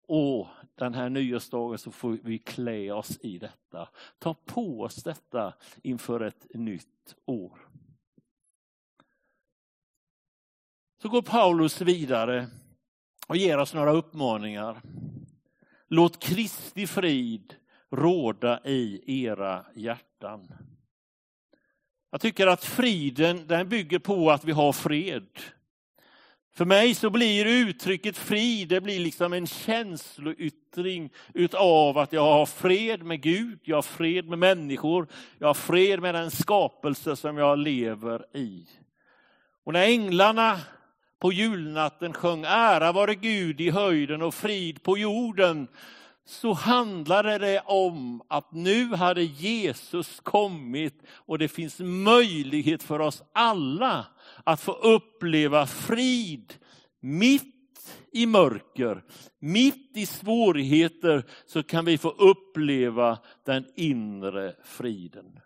Och 0.09 0.47
den 0.75 0.95
här 0.95 1.09
nyårsdagen 1.09 1.79
så 1.79 1.91
får 1.91 2.19
vi 2.23 2.39
klä 2.39 2.93
oss 2.93 3.19
i 3.21 3.39
detta. 3.39 3.89
Ta 4.19 4.35
på 4.35 4.81
oss 4.81 5.03
detta 5.03 5.55
inför 5.83 6.21
ett 6.21 6.47
nytt 6.55 7.15
år. 7.27 7.59
Så 11.03 11.09
går 11.09 11.23
Paulus 11.23 11.81
vidare 11.81 12.47
och 13.29 13.37
ger 13.37 13.59
oss 13.59 13.75
några 13.75 13.93
uppmaningar. 13.93 14.83
Låt 15.89 16.23
Kristi 16.23 16.87
frid 16.87 17.55
råda 17.93 18.61
i 18.65 19.03
era 19.25 19.65
hjärtan. 19.75 20.53
Jag 22.11 22.21
tycker 22.21 22.47
att 22.47 22.65
friden 22.65 23.47
den 23.47 23.69
bygger 23.69 23.99
på 23.99 24.31
att 24.31 24.45
vi 24.45 24.53
har 24.53 24.73
fred. 24.73 25.29
För 26.55 26.65
mig 26.65 26.95
så 26.95 27.11
blir 27.11 27.47
uttrycket 27.47 28.17
frid, 28.17 28.69
det 28.69 28.81
blir 28.81 29.01
liksom 29.01 29.33
en 29.33 29.47
känsloyttring 29.47 31.11
utav 31.35 31.99
att 31.99 32.13
jag 32.13 32.33
har 32.33 32.47
fred 32.47 33.03
med 33.03 33.23
Gud, 33.23 33.59
jag 33.63 33.77
har 33.77 33.83
fred 33.83 34.29
med 34.29 34.39
människor, 34.39 35.09
jag 35.39 35.47
har 35.47 35.55
fred 35.55 36.01
med 36.01 36.15
den 36.15 36.31
skapelse 36.31 37.17
som 37.17 37.37
jag 37.37 37.59
lever 37.59 38.37
i. 38.37 38.67
Och 39.65 39.73
när 39.73 39.83
änglarna 39.83 40.61
på 41.19 41.33
julnatten 41.33 42.13
sjöng 42.13 42.45
ära 42.45 42.93
vare 42.93 43.15
Gud 43.15 43.61
i 43.61 43.71
höjden 43.71 44.23
och 44.23 44.35
frid 44.35 44.83
på 44.83 44.99
jorden 44.99 45.69
så 46.25 46.53
handlade 46.53 47.39
det 47.39 47.61
om 47.61 48.23
att 48.29 48.53
nu 48.53 48.95
hade 48.95 49.23
Jesus 49.23 50.21
kommit 50.21 51.03
och 51.11 51.39
det 51.39 51.49
finns 51.49 51.79
möjlighet 51.81 52.83
för 52.83 53.01
oss 53.01 53.23
alla 53.33 54.07
att 54.45 54.61
få 54.61 54.73
uppleva 54.73 55.67
frid 55.67 56.55
mitt 57.01 57.57
i 58.13 58.27
mörker, 58.27 59.05
mitt 59.39 59.97
i 59.97 60.07
svårigheter 60.07 61.25
så 61.47 61.63
kan 61.63 61.85
vi 61.85 61.99
få 61.99 62.11
uppleva 62.11 63.19
den 63.45 63.65
inre 63.77 64.55
friden. 64.65 65.41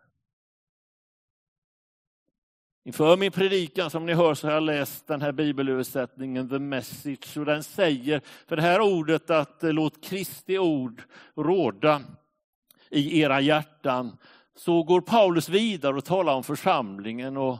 Inför 2.86 3.16
min 3.16 3.32
predikan 3.32 3.90
som 3.90 4.06
ni 4.06 4.14
hör 4.14 4.34
så 4.34 4.46
har 4.46 4.54
jag 4.54 4.62
läst 4.62 5.06
den 5.06 5.22
här 5.22 5.32
bibelöversättningen, 5.32 6.48
The 6.48 6.58
Message, 6.58 7.36
och 7.36 7.44
den 7.44 7.62
säger 7.62 8.20
för 8.46 8.56
det 8.56 8.62
här 8.62 8.80
ordet 8.80 9.30
att 9.30 9.64
eh, 9.64 9.72
låt 9.72 10.04
Kristi 10.04 10.58
ord 10.58 11.02
råda 11.36 12.02
i 12.90 13.20
era 13.20 13.40
hjärtan. 13.40 14.16
Så 14.56 14.82
går 14.82 15.00
Paulus 15.00 15.48
vidare 15.48 15.96
och 15.96 16.04
talar 16.04 16.34
om 16.34 16.44
församlingen 16.44 17.36
och 17.36 17.58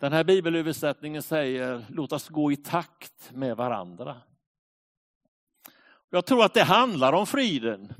den 0.00 0.12
här 0.12 0.24
bibelöversättningen 0.24 1.22
säger 1.22 1.84
låt 1.88 2.12
oss 2.12 2.28
gå 2.28 2.52
i 2.52 2.56
takt 2.56 3.30
med 3.32 3.56
varandra. 3.56 4.16
Jag 6.10 6.26
tror 6.26 6.44
att 6.44 6.54
det 6.54 6.62
handlar 6.62 7.12
om 7.12 7.26
friden. 7.26 7.92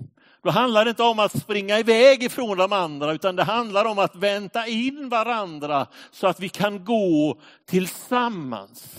Då 0.42 0.50
handlar 0.50 0.84
det 0.84 0.90
inte 0.90 1.02
om 1.02 1.18
att 1.18 1.40
springa 1.40 1.78
iväg 1.78 2.22
ifrån 2.22 2.58
de 2.58 2.72
andra 2.72 3.12
utan 3.12 3.36
det 3.36 3.44
handlar 3.44 3.84
om 3.84 3.98
att 3.98 4.16
vänta 4.16 4.66
in 4.66 5.08
varandra 5.08 5.86
så 6.10 6.26
att 6.26 6.40
vi 6.40 6.48
kan 6.48 6.84
gå 6.84 7.40
tillsammans. 7.66 8.96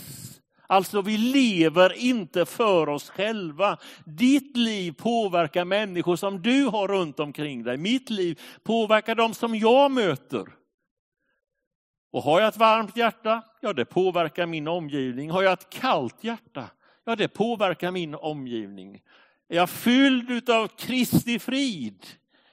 Alltså 0.66 1.02
vi 1.02 1.18
lever 1.18 1.92
inte 1.92 2.46
för 2.46 2.88
oss 2.88 3.10
själva. 3.10 3.78
Ditt 4.04 4.56
liv 4.56 4.92
påverkar 4.92 5.64
människor 5.64 6.16
som 6.16 6.42
du 6.42 6.64
har 6.64 6.88
runt 6.88 7.20
omkring 7.20 7.62
dig. 7.62 7.76
Mitt 7.76 8.10
liv 8.10 8.40
påverkar 8.62 9.14
de 9.14 9.34
som 9.34 9.54
jag 9.54 9.90
möter. 9.90 10.44
Och 12.12 12.22
har 12.22 12.40
jag 12.40 12.48
ett 12.48 12.56
varmt 12.56 12.96
hjärta, 12.96 13.42
ja 13.60 13.72
det 13.72 13.84
påverkar 13.84 14.46
min 14.46 14.68
omgivning. 14.68 15.30
Har 15.30 15.42
jag 15.42 15.52
ett 15.52 15.70
kallt 15.70 16.24
hjärta, 16.24 16.70
ja 17.04 17.16
det 17.16 17.28
påverkar 17.28 17.90
min 17.90 18.14
omgivning. 18.14 19.00
Är 19.52 19.56
jag 19.56 19.70
fylld 19.70 20.50
av 20.50 20.68
Kristi 20.68 21.38
frid, 21.38 22.06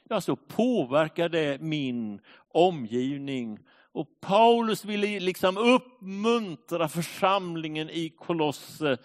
ja 0.09 0.21
så 0.21 0.35
påverkar 0.35 1.29
det 1.29 1.61
min 1.61 2.21
omgivning. 2.53 3.59
Och 3.91 4.07
Paulus 4.21 4.85
ville 4.85 5.19
liksom 5.19 5.57
uppmuntra 5.57 6.89
församlingen 6.89 7.89
i 7.89 8.09
Kolosse. 8.09 8.97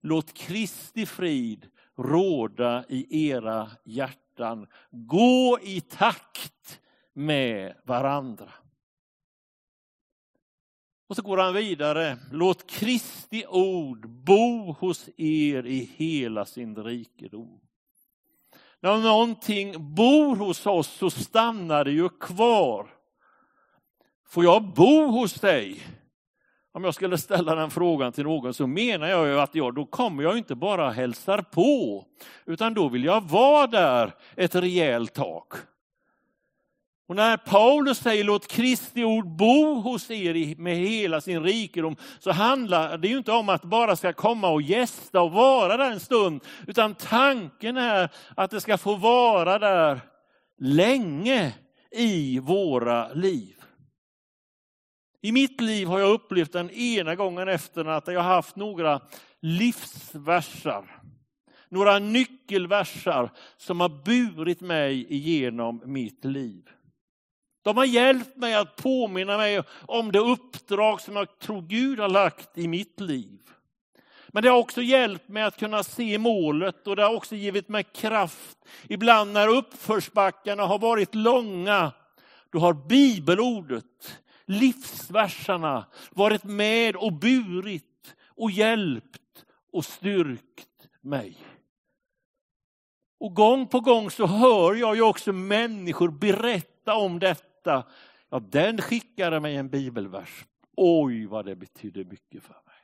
Låt 0.00 0.34
Kristi 0.34 1.06
frid 1.06 1.66
råda 1.98 2.84
i 2.88 3.28
era 3.30 3.70
hjärtan. 3.84 4.66
Gå 4.90 5.58
i 5.62 5.80
takt 5.80 6.80
med 7.12 7.74
varandra. 7.84 8.52
Och 11.08 11.16
så 11.16 11.22
går 11.22 11.36
han 11.36 11.54
vidare. 11.54 12.16
Låt 12.32 12.70
Kristi 12.70 13.44
ord 13.48 14.08
bo 14.08 14.72
hos 14.72 15.08
er 15.16 15.66
i 15.66 15.90
hela 15.96 16.44
sin 16.44 16.76
rikedom. 16.76 17.60
När 18.80 18.98
någonting 18.98 19.94
bor 19.94 20.36
hos 20.36 20.66
oss 20.66 20.88
så 20.88 21.10
stannar 21.10 21.84
det 21.84 21.92
ju 21.92 22.08
kvar. 22.08 22.86
Får 24.28 24.44
jag 24.44 24.62
bo 24.62 25.06
hos 25.06 25.34
dig? 25.34 25.82
Om 26.72 26.84
jag 26.84 26.94
skulle 26.94 27.18
ställa 27.18 27.54
den 27.54 27.70
frågan 27.70 28.12
till 28.12 28.24
någon 28.24 28.54
så 28.54 28.66
menar 28.66 29.06
jag 29.06 29.26
ju 29.26 29.40
att 29.40 29.54
jag, 29.54 29.74
då 29.74 29.86
kommer 29.86 30.22
jag 30.22 30.38
inte 30.38 30.54
bara 30.54 30.90
hälsar 30.90 31.42
på, 31.42 32.04
utan 32.46 32.74
då 32.74 32.88
vill 32.88 33.04
jag 33.04 33.28
vara 33.28 33.66
där 33.66 34.14
ett 34.36 34.54
rejält 34.54 35.14
tag. 35.14 35.44
Och 37.08 37.16
när 37.16 37.36
Paulus 37.36 37.98
säger 37.98 38.24
låt 38.24 38.46
Kristi 38.46 39.04
ord 39.04 39.26
bo 39.26 39.80
hos 39.80 40.10
er 40.10 40.56
med 40.56 40.76
hela 40.76 41.20
sin 41.20 41.42
rikedom 41.42 41.96
så 42.18 42.32
handlar 42.32 42.98
det 42.98 43.08
ju 43.08 43.18
inte 43.18 43.32
om 43.32 43.48
att 43.48 43.62
bara 43.62 43.96
ska 43.96 44.12
komma 44.12 44.48
och 44.48 44.62
gästa 44.62 45.20
och 45.20 45.32
vara 45.32 45.76
där 45.76 45.90
en 45.90 46.00
stund, 46.00 46.40
utan 46.66 46.94
tanken 46.94 47.76
är 47.76 48.08
att 48.36 48.50
det 48.50 48.60
ska 48.60 48.78
få 48.78 48.94
vara 48.94 49.58
där 49.58 50.00
länge 50.58 51.54
i 51.90 52.38
våra 52.38 53.12
liv. 53.12 53.54
I 55.22 55.32
mitt 55.32 55.60
liv 55.60 55.86
har 55.88 55.98
jag 55.98 56.10
upplevt 56.10 56.52
den 56.52 56.70
ena 56.70 57.14
gången 57.14 57.48
efter 57.48 57.84
att 57.84 58.06
jag 58.06 58.20
har 58.22 58.34
haft 58.34 58.56
några 58.56 59.00
livsversar, 59.40 61.02
några 61.68 61.98
nyckelversar 61.98 63.30
som 63.56 63.80
har 63.80 64.04
burit 64.04 64.60
mig 64.60 65.14
igenom 65.14 65.82
mitt 65.84 66.24
liv. 66.24 66.68
De 67.62 67.76
har 67.76 67.84
hjälpt 67.84 68.36
mig 68.36 68.54
att 68.54 68.76
påminna 68.76 69.36
mig 69.36 69.62
om 69.86 70.12
det 70.12 70.18
uppdrag 70.18 71.00
som 71.00 71.16
jag 71.16 71.38
tror 71.38 71.62
Gud 71.62 72.00
har 72.00 72.08
lagt 72.08 72.58
i 72.58 72.68
mitt 72.68 73.00
liv. 73.00 73.38
Men 74.28 74.42
det 74.42 74.48
har 74.48 74.58
också 74.58 74.82
hjälpt 74.82 75.28
mig 75.28 75.42
att 75.42 75.58
kunna 75.58 75.82
se 75.82 76.18
målet 76.18 76.86
och 76.86 76.96
det 76.96 77.02
har 77.02 77.14
också 77.14 77.34
givit 77.34 77.68
mig 77.68 77.84
kraft. 77.84 78.58
Ibland 78.88 79.32
när 79.32 79.48
uppförsbackarna 79.48 80.66
har 80.66 80.78
varit 80.78 81.14
långa, 81.14 81.92
då 82.52 82.58
har 82.58 82.72
bibelordet, 82.72 84.18
livsverserna 84.44 85.86
varit 86.10 86.44
med 86.44 86.96
och 86.96 87.12
burit 87.12 88.14
och 88.26 88.50
hjälpt 88.50 89.44
och 89.72 89.84
styrkt 89.84 90.88
mig. 91.00 91.36
Och 93.20 93.34
gång 93.34 93.66
på 93.66 93.80
gång 93.80 94.10
så 94.10 94.26
hör 94.26 94.74
jag 94.74 94.96
ju 94.96 95.02
också 95.02 95.32
människor 95.32 96.08
berätta 96.08 96.94
om 96.94 97.18
detta 97.18 97.47
detta, 97.68 97.88
ja 98.30 98.40
den 98.40 98.82
skickade 98.82 99.40
mig 99.40 99.56
en 99.56 99.68
bibelvers. 99.68 100.44
Oj 100.76 101.26
vad 101.26 101.46
det 101.46 101.56
betydde 101.56 102.04
mycket 102.04 102.42
för 102.42 102.54
mig. 102.54 102.74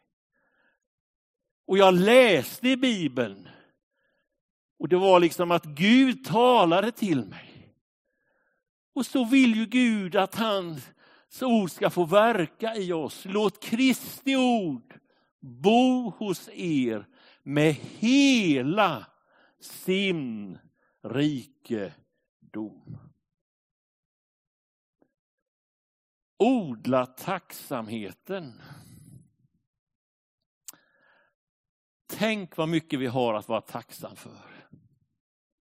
Och 1.66 1.78
jag 1.78 1.94
läste 1.94 2.68
i 2.68 2.76
bibeln. 2.76 3.48
Och 4.78 4.88
det 4.88 4.96
var 4.96 5.20
liksom 5.20 5.50
att 5.50 5.64
Gud 5.64 6.24
talade 6.24 6.92
till 6.92 7.24
mig. 7.24 7.74
Och 8.94 9.06
så 9.06 9.24
vill 9.24 9.54
ju 9.54 9.66
Gud 9.66 10.16
att 10.16 10.34
hans 10.34 10.92
ord 11.42 11.70
ska 11.70 11.90
få 11.90 12.04
verka 12.04 12.74
i 12.76 12.92
oss. 12.92 13.24
Låt 13.24 13.62
Kristi 13.62 14.36
ord 14.36 14.94
bo 15.40 16.10
hos 16.10 16.48
er 16.52 17.06
med 17.42 17.72
hela 17.74 19.06
sin 19.60 20.58
rikedom. 21.02 21.94
Odla 26.44 27.06
tacksamheten. 27.06 28.62
Tänk 32.06 32.56
vad 32.56 32.68
mycket 32.68 32.98
vi 32.98 33.06
har 33.06 33.34
att 33.34 33.48
vara 33.48 33.60
tacksam 33.60 34.16
för. 34.16 34.68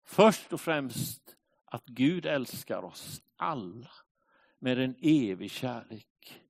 Först 0.06 0.54
och 0.54 0.62
främst 0.62 1.36
att 1.66 1.86
Gud 1.86 2.26
älskar 2.26 2.84
oss 2.84 3.22
alla 3.36 3.92
med 4.60 4.80
en 4.80 4.96
evig 5.02 5.52
kärlek. 5.52 6.42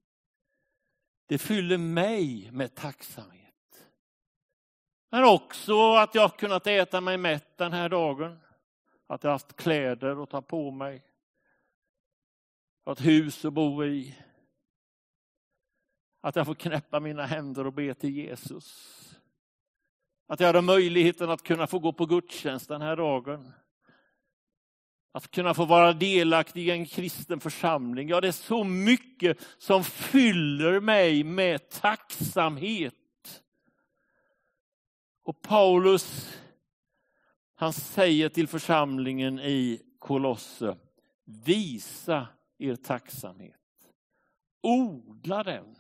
Det 1.26 1.38
fyller 1.38 1.78
mig 1.78 2.52
med 2.52 2.76
tacksamhet. 2.76 3.88
Men 5.10 5.24
också 5.24 5.94
att 5.94 6.16
jag 6.16 6.38
kunnat 6.38 6.68
äta 6.68 7.02
mig 7.02 7.18
mätt 7.18 7.58
den 7.58 7.74
här 7.74 7.90
dagen. 7.90 8.40
Att 9.08 9.24
jag 9.24 9.32
haft 9.32 9.56
kläder 9.56 10.24
att 10.24 10.30
ta 10.30 10.42
på 10.42 10.72
mig 10.72 11.04
har 12.88 12.94
ett 12.94 13.06
hus 13.06 13.46
att 13.46 13.54
bo 13.54 13.86
i. 13.86 14.16
Att 16.22 16.36
jag 16.36 16.46
får 16.46 16.56
knäppa 16.56 17.00
mina 17.00 17.26
händer 17.26 17.68
och 17.68 17.74
be 17.74 17.94
till 17.94 18.10
Jesus. 18.10 18.96
Att 20.28 20.40
jag 20.40 20.48
hade 20.48 20.62
möjligheten 20.62 21.30
att 21.30 21.44
kunna 21.44 21.68
få 21.68 21.80
gå 21.80 21.94
på 21.94 22.06
gudstjänst 22.06 22.68
den 22.68 22.82
här 22.82 22.96
dagen. 22.96 23.54
Att 25.12 25.32
kunna 25.32 25.54
få 25.54 25.66
vara 25.66 25.94
delaktig 25.94 26.68
i 26.68 26.72
en 26.72 26.86
kristen 26.86 27.40
församling. 27.40 28.10
Ja, 28.10 28.22
det 28.22 28.28
är 28.28 28.32
så 28.32 28.64
mycket 28.64 29.38
som 29.58 29.84
fyller 29.84 30.80
mig 30.80 31.24
med 31.24 31.70
tacksamhet. 31.70 33.44
Och 35.24 35.42
Paulus, 35.42 36.38
han 37.56 37.74
säger 37.74 38.30
till 38.30 38.48
församlingen 38.48 39.40
i 39.40 39.82
Kolosse, 40.00 40.78
visa 41.26 42.28
er 42.58 42.76
tacksamhet. 42.76 43.56
Odla 44.62 45.44
den. 45.44 45.76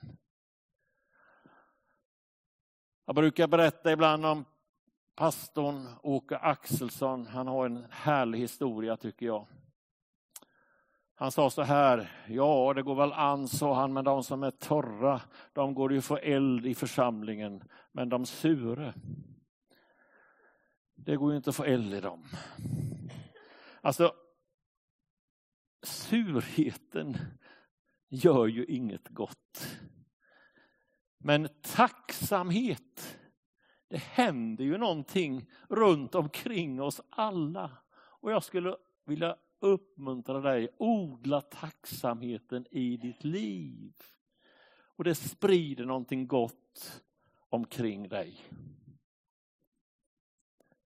Jag 3.05 3.15
brukar 3.15 3.47
berätta 3.47 3.91
ibland 3.91 4.25
om 4.25 4.45
pastorn 5.15 5.87
Åke 6.03 6.37
Axelsson. 6.37 7.27
Han 7.27 7.47
har 7.47 7.65
en 7.65 7.85
härlig 7.89 8.39
historia 8.39 8.97
tycker 8.97 9.25
jag. 9.25 9.47
Han 11.19 11.31
sa 11.31 11.49
så 11.49 11.61
här, 11.61 12.11
ja 12.27 12.73
det 12.73 12.83
går 12.83 12.95
väl 12.95 13.13
an, 13.13 13.47
sa 13.47 13.75
han, 13.75 13.93
men 13.93 14.05
de 14.05 14.23
som 14.23 14.43
är 14.43 14.51
torra, 14.51 15.21
de 15.53 15.73
går 15.73 15.93
ju 15.93 16.01
få 16.01 16.17
eld 16.17 16.65
i 16.65 16.75
församlingen, 16.75 17.63
men 17.91 18.09
de 18.09 18.25
sure, 18.25 18.93
det 20.95 21.15
går 21.15 21.31
ju 21.31 21.37
inte 21.37 21.49
att 21.49 21.55
få 21.55 21.63
eld 21.63 21.93
i 21.93 22.01
dem. 22.01 22.25
Alltså, 23.81 24.13
surheten 25.83 27.17
gör 28.09 28.47
ju 28.47 28.65
inget 28.65 29.07
gott. 29.07 29.79
Men 31.17 31.49
tacksamhet 31.61 33.17
Det 33.89 33.97
händer 33.97 34.63
ju 34.63 34.77
någonting 34.77 35.45
runt 35.69 36.15
omkring 36.15 36.81
oss 36.81 37.01
alla. 37.09 37.71
Och 37.95 38.31
jag 38.31 38.43
skulle 38.43 38.75
vilja 39.05 39.37
uppmuntra 39.59 40.41
dig, 40.41 40.69
odla 40.77 41.41
tacksamheten 41.41 42.65
i 42.71 42.97
ditt 42.97 43.23
liv. 43.23 43.93
Och 44.97 45.03
det 45.03 45.15
sprider 45.15 45.85
någonting 45.85 46.27
gott 46.27 47.03
omkring 47.49 48.09
dig. 48.09 48.37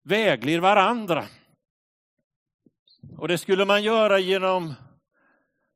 Vägled 0.02 0.60
varandra. 0.60 1.24
Och 3.16 3.28
det 3.28 3.38
skulle 3.38 3.64
man 3.64 3.82
göra 3.82 4.18
genom 4.18 4.74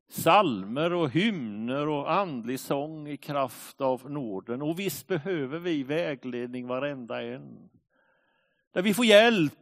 salmer 0.09 0.93
och 0.93 1.09
hymner 1.09 1.87
och 1.87 2.11
andlig 2.11 2.59
sång 2.59 3.07
i 3.07 3.17
kraft 3.17 3.81
av 3.81 4.11
nåden. 4.11 4.61
Och 4.61 4.79
visst 4.79 5.07
behöver 5.07 5.59
vi 5.59 5.83
vägledning 5.83 6.67
varenda 6.67 7.23
en. 7.23 7.69
Där 8.73 8.81
vi 8.81 8.93
får 8.93 9.05
hjälp. 9.05 9.53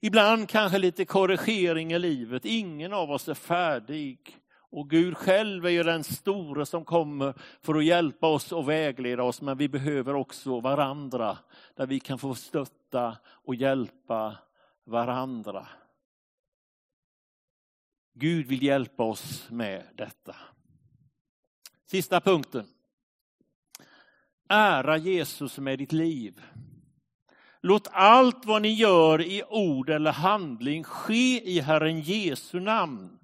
Ibland 0.00 0.48
kanske 0.48 0.78
lite 0.78 1.04
korrigering 1.04 1.92
i 1.92 1.98
livet. 1.98 2.44
Ingen 2.44 2.92
av 2.92 3.10
oss 3.10 3.28
är 3.28 3.34
färdig. 3.34 4.18
Och 4.70 4.90
Gud 4.90 5.16
själv 5.16 5.66
är 5.66 5.70
ju 5.70 5.82
den 5.82 6.04
store 6.04 6.66
som 6.66 6.84
kommer 6.84 7.34
för 7.62 7.74
att 7.74 7.84
hjälpa 7.84 8.26
oss 8.26 8.52
och 8.52 8.68
vägleda 8.68 9.22
oss. 9.22 9.42
Men 9.42 9.58
vi 9.58 9.68
behöver 9.68 10.14
också 10.14 10.60
varandra. 10.60 11.38
Där 11.76 11.86
vi 11.86 12.00
kan 12.00 12.18
få 12.18 12.34
stötta 12.34 13.16
och 13.26 13.54
hjälpa 13.54 14.36
varandra. 14.84 15.66
Gud 18.14 18.46
vill 18.46 18.62
hjälpa 18.62 19.02
oss 19.02 19.50
med 19.50 19.86
detta. 19.94 20.36
Sista 21.86 22.20
punkten. 22.20 22.66
Ära 24.48 24.96
Jesus 24.96 25.58
med 25.58 25.78
ditt 25.78 25.92
liv. 25.92 26.42
Låt 27.60 27.88
allt 27.92 28.44
vad 28.44 28.62
ni 28.62 28.72
gör 28.72 29.20
i 29.20 29.42
ord 29.48 29.90
eller 29.90 30.12
handling 30.12 30.84
ske 30.84 31.50
i 31.50 31.60
Herren 31.60 32.00
Jesu 32.00 32.60
namn. 32.60 33.18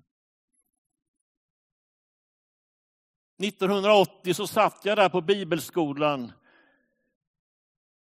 1980 3.42 4.34
så 4.34 4.46
satt 4.46 4.84
jag 4.84 4.98
där 4.98 5.08
på 5.08 5.20
bibelskolan 5.20 6.32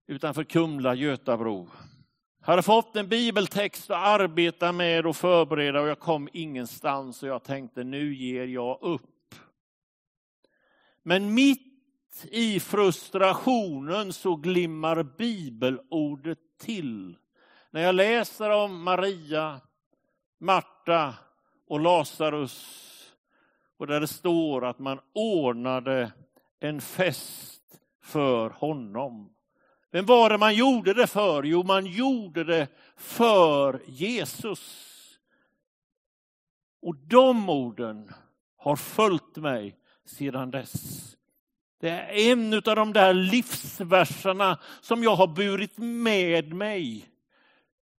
utanför 0.07 0.43
Kumla, 0.43 0.95
Götabro 0.95 1.69
hade 2.45 2.63
fått 2.63 2.95
en 2.95 3.07
bibeltext 3.07 3.91
att 3.91 4.07
arbeta 4.07 4.71
med 4.71 5.05
och 5.05 5.15
förbereda 5.15 5.81
och 5.81 5.87
jag 5.87 5.99
kom 5.99 6.29
ingenstans 6.33 7.23
och 7.23 7.29
jag 7.29 7.43
tänkte 7.43 7.83
nu 7.83 8.15
ger 8.15 8.45
jag 8.45 8.77
upp. 8.81 9.35
Men 11.03 11.33
mitt 11.33 12.25
i 12.31 12.59
frustrationen 12.59 14.13
så 14.13 14.35
glimmar 14.35 15.03
bibelordet 15.03 16.39
till. 16.57 17.17
När 17.71 17.81
jag 17.81 17.95
läser 17.95 18.49
om 18.49 18.83
Maria, 18.83 19.61
Marta 20.39 21.13
och 21.67 21.79
Lazarus 21.79 22.81
och 23.77 23.87
där 23.87 23.99
det 23.99 24.07
står 24.07 24.65
att 24.65 24.79
man 24.79 24.99
ordnade 25.13 26.11
en 26.59 26.81
fest 26.81 27.79
för 28.03 28.49
honom. 28.49 29.34
Vem 29.91 30.05
var 30.05 30.29
det 30.29 30.37
man 30.37 30.55
gjorde 30.55 30.93
det 30.93 31.07
för? 31.07 31.43
Jo, 31.43 31.63
man 31.63 31.85
gjorde 31.85 32.43
det 32.43 32.67
för 32.95 33.81
Jesus. 33.85 34.91
Och 36.81 36.95
de 36.95 37.49
orden 37.49 38.13
har 38.57 38.75
följt 38.75 39.35
mig 39.35 39.75
sedan 40.05 40.51
dess. 40.51 41.15
Det 41.79 41.89
är 41.89 42.31
en 42.31 42.53
av 42.53 42.75
de 42.75 42.93
där 42.93 43.13
livsverserna 43.13 44.59
som 44.81 45.03
jag 45.03 45.15
har 45.15 45.27
burit 45.27 45.77
med 45.77 46.53
mig. 46.53 47.09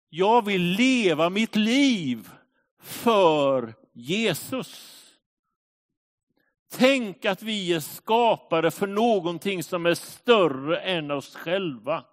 Jag 0.09 0.45
vill 0.45 0.63
leva 0.63 1.31
mitt 1.31 1.57
liv 1.57 2.31
för 2.79 3.75
Jesus. 3.93 5.03
Tänk 6.73 7.25
att 7.25 7.43
vi 7.43 7.73
är 7.73 7.81
skapade 7.81 8.71
för 8.71 8.87
någonting 8.87 9.63
som 9.63 9.87
är 9.87 9.95
större 9.95 10.79
än 10.79 11.11
oss 11.11 11.37
själva. 11.37 12.05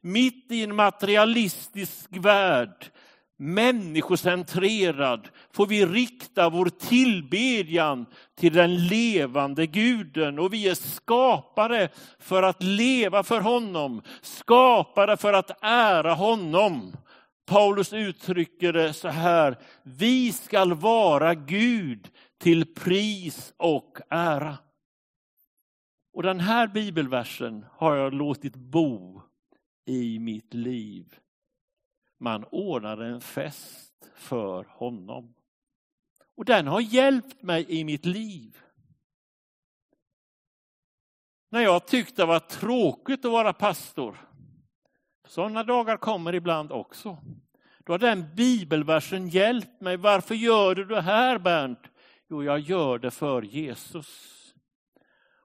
Mitt 0.00 0.46
i 0.50 0.62
en 0.62 0.76
materialistisk 0.76 2.08
värld, 2.10 2.90
människocentrerad, 3.38 5.28
får 5.52 5.66
vi 5.66 5.86
rikta 5.86 6.48
vår 6.48 6.66
tillbedjan 6.66 8.06
till 8.38 8.52
den 8.52 8.86
levande 8.86 9.66
guden. 9.66 10.38
Och 10.38 10.52
vi 10.52 10.68
är 10.68 10.74
skapade 10.74 11.88
för 12.18 12.42
att 12.42 12.62
leva 12.62 13.22
för 13.22 13.40
honom, 13.40 14.02
skapade 14.22 15.16
för 15.16 15.32
att 15.32 15.64
ära 15.64 16.14
honom. 16.14 16.96
Paulus 17.46 17.92
uttrycker 17.92 18.72
det 18.72 18.92
så 18.92 19.08
här, 19.08 19.58
vi 19.82 20.32
skall 20.32 20.74
vara 20.74 21.34
Gud 21.34 22.08
till 22.44 22.74
pris 22.74 23.54
och 23.56 23.98
ära. 24.10 24.58
Och 26.12 26.22
den 26.22 26.40
här 26.40 26.66
bibelversen 26.66 27.66
har 27.72 27.96
jag 27.96 28.14
låtit 28.14 28.56
bo 28.56 29.22
i 29.84 30.18
mitt 30.18 30.54
liv. 30.54 31.18
Man 32.18 32.44
ordnade 32.44 33.06
en 33.06 33.20
fest 33.20 34.10
för 34.14 34.64
honom. 34.64 35.34
Och 36.36 36.44
den 36.44 36.66
har 36.66 36.80
hjälpt 36.80 37.42
mig 37.42 37.66
i 37.68 37.84
mitt 37.84 38.04
liv. 38.04 38.58
När 41.50 41.60
jag 41.60 41.86
tyckte 41.86 42.22
det 42.22 42.26
var 42.26 42.40
tråkigt 42.40 43.24
att 43.24 43.32
vara 43.32 43.52
pastor, 43.52 44.16
sådana 45.26 45.62
dagar 45.62 45.96
kommer 45.96 46.34
ibland 46.34 46.72
också. 46.72 47.18
Då 47.78 47.92
har 47.92 47.98
den 47.98 48.34
bibelversen 48.34 49.28
hjälpt 49.28 49.80
mig. 49.80 49.96
Varför 49.96 50.34
gör 50.34 50.74
du 50.74 50.84
det 50.84 51.02
här 51.02 51.38
Bernt? 51.38 51.90
Jo, 52.34 52.44
jag 52.44 52.60
gör 52.60 52.98
det 52.98 53.10
för 53.10 53.42
Jesus. 53.42 54.06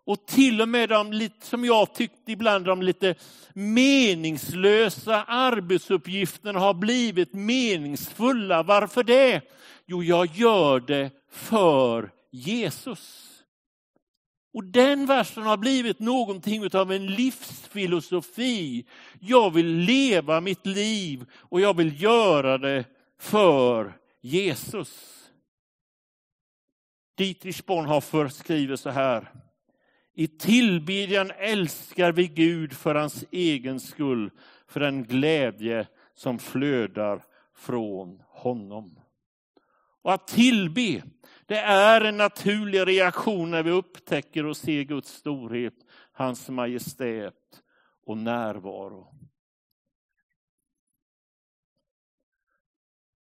Och 0.05 0.27
till 0.27 0.61
och 0.61 0.69
med 0.69 0.89
de, 0.89 1.29
som 1.41 1.65
jag 1.65 1.93
tyckte 1.93 2.31
ibland, 2.31 2.65
de 2.65 2.81
lite 2.81 3.15
meningslösa 3.53 5.23
arbetsuppgifterna 5.23 6.59
har 6.59 6.73
blivit 6.73 7.33
meningsfulla. 7.33 8.63
Varför 8.63 9.03
det? 9.03 9.41
Jo, 9.85 10.03
jag 10.03 10.25
gör 10.25 10.79
det 10.79 11.11
för 11.31 12.11
Jesus. 12.31 13.27
Och 14.53 14.63
den 14.63 15.05
versen 15.05 15.43
har 15.43 15.57
blivit 15.57 15.99
någonting 15.99 16.75
av 16.75 16.91
en 16.91 17.07
livsfilosofi. 17.07 18.85
Jag 19.19 19.53
vill 19.53 19.77
leva 19.77 20.41
mitt 20.41 20.65
liv 20.65 21.25
och 21.33 21.61
jag 21.61 21.77
vill 21.77 22.03
göra 22.03 22.57
det 22.57 22.85
för 23.19 23.97
Jesus. 24.21 25.19
Dietrich 27.19 27.65
Bonhoeffer 27.65 28.27
skriver 28.27 28.75
så 28.75 28.89
här. 28.89 29.31
I 30.13 30.27
tillbedjan 30.27 31.31
älskar 31.37 32.11
vi 32.11 32.27
Gud 32.27 32.73
för 32.73 32.95
hans 32.95 33.25
egen 33.31 33.79
skull, 33.79 34.31
för 34.67 34.79
den 34.79 35.03
glädje 35.03 35.87
som 36.15 36.39
flödar 36.39 37.23
från 37.55 38.21
honom. 38.27 38.99
Och 40.01 40.13
att 40.13 40.27
tillbe, 40.27 41.03
det 41.45 41.59
är 41.59 42.01
en 42.01 42.17
naturlig 42.17 42.87
reaktion 42.87 43.51
när 43.51 43.63
vi 43.63 43.71
upptäcker 43.71 44.45
och 44.45 44.57
ser 44.57 44.83
Guds 44.83 45.13
storhet, 45.13 45.75
hans 46.11 46.49
majestät 46.49 47.61
och 48.05 48.17
närvaro. 48.17 49.15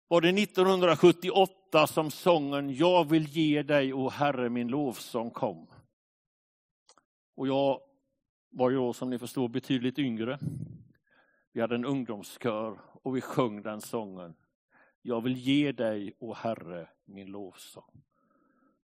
Var 0.09 0.21
det 0.21 0.29
1978 0.29 1.58
som 1.87 2.11
sången 2.11 2.75
Jag 2.75 3.09
vill 3.09 3.25
ge 3.25 3.63
dig, 3.63 3.93
o 3.93 4.09
Herre, 4.09 4.49
min 4.49 4.69
lovsång 4.69 5.31
kom? 5.31 5.67
Och 7.35 7.49
jag 7.49 7.81
var 8.51 8.71
ju 8.71 8.93
som 8.93 9.11
ni 9.11 9.19
förstår 9.19 9.49
betydligt 9.49 9.99
yngre. 9.99 10.39
Vi 11.53 11.61
hade 11.61 11.75
en 11.75 11.85
ungdomskör 11.85 12.81
och 13.03 13.17
vi 13.17 13.21
sjöng 13.21 13.63
den 13.63 13.81
sången. 13.81 14.35
Jag 15.03 15.21
vill 15.21 15.37
ge 15.37 15.73
dig, 15.73 16.15
o 16.19 16.35
Herre, 16.35 16.89
min 17.05 17.27
lovsång. 17.27 18.03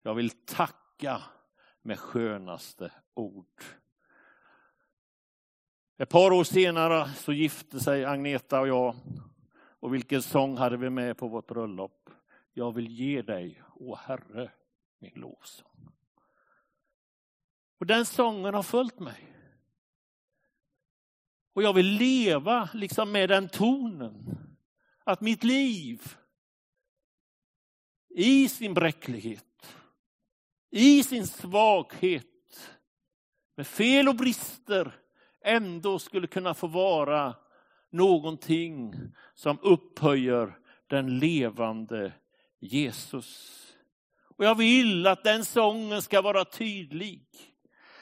Jag 0.03 0.15
vill 0.15 0.31
tacka 0.31 1.23
med 1.83 1.99
skönaste 1.99 2.93
ord. 3.15 3.63
Ett 5.99 6.09
par 6.09 6.33
år 6.33 6.45
senare 6.45 7.09
så 7.09 7.33
gifte 7.33 7.81
sig 7.81 8.05
Agneta 8.05 8.61
och 8.61 8.69
jag. 8.69 8.95
Och 9.55 9.95
vilken 9.95 10.23
sång 10.23 10.57
hade 10.57 10.77
vi 10.77 10.91
med 10.91 11.17
på 11.17 11.29
vårt 11.29 11.47
bröllop? 11.47 12.11
Jag 12.53 12.73
vill 12.73 12.89
ge 12.89 13.23
dig, 13.23 13.63
o 13.75 13.95
Herre, 13.95 14.51
min 14.99 15.13
lovsång. 15.15 15.93
Och 17.79 17.87
den 17.87 18.07
sången 18.07 18.55
har 18.55 18.63
följt 18.63 18.99
mig. 18.99 19.37
Och 21.53 21.63
jag 21.63 21.73
vill 21.73 21.87
leva 21.87 22.69
liksom 22.75 23.13
med 23.13 23.29
den 23.29 23.49
tonen. 23.49 24.39
Att 25.05 25.21
mitt 25.21 25.45
liv 25.45 26.17
i 28.09 28.49
sin 28.49 28.75
bräcklighet, 28.75 29.77
i 30.71 31.03
sin 31.03 31.27
svaghet, 31.27 32.27
med 33.57 33.67
fel 33.67 34.09
och 34.09 34.17
brister, 34.17 34.95
ändå 35.45 35.99
skulle 35.99 36.27
kunna 36.27 36.55
få 36.55 36.67
vara 36.67 37.37
någonting 37.91 38.95
som 39.35 39.59
upphöjer 39.63 40.59
den 40.87 41.19
levande 41.19 42.13
Jesus. 42.63 43.59
Och 44.37 44.45
jag 44.45 44.55
vill 44.55 45.07
att 45.07 45.25
den 45.25 45.45
sången 45.45 46.03
ska 46.03 46.23
vara 46.23 46.45
tydlig. 46.45 47.23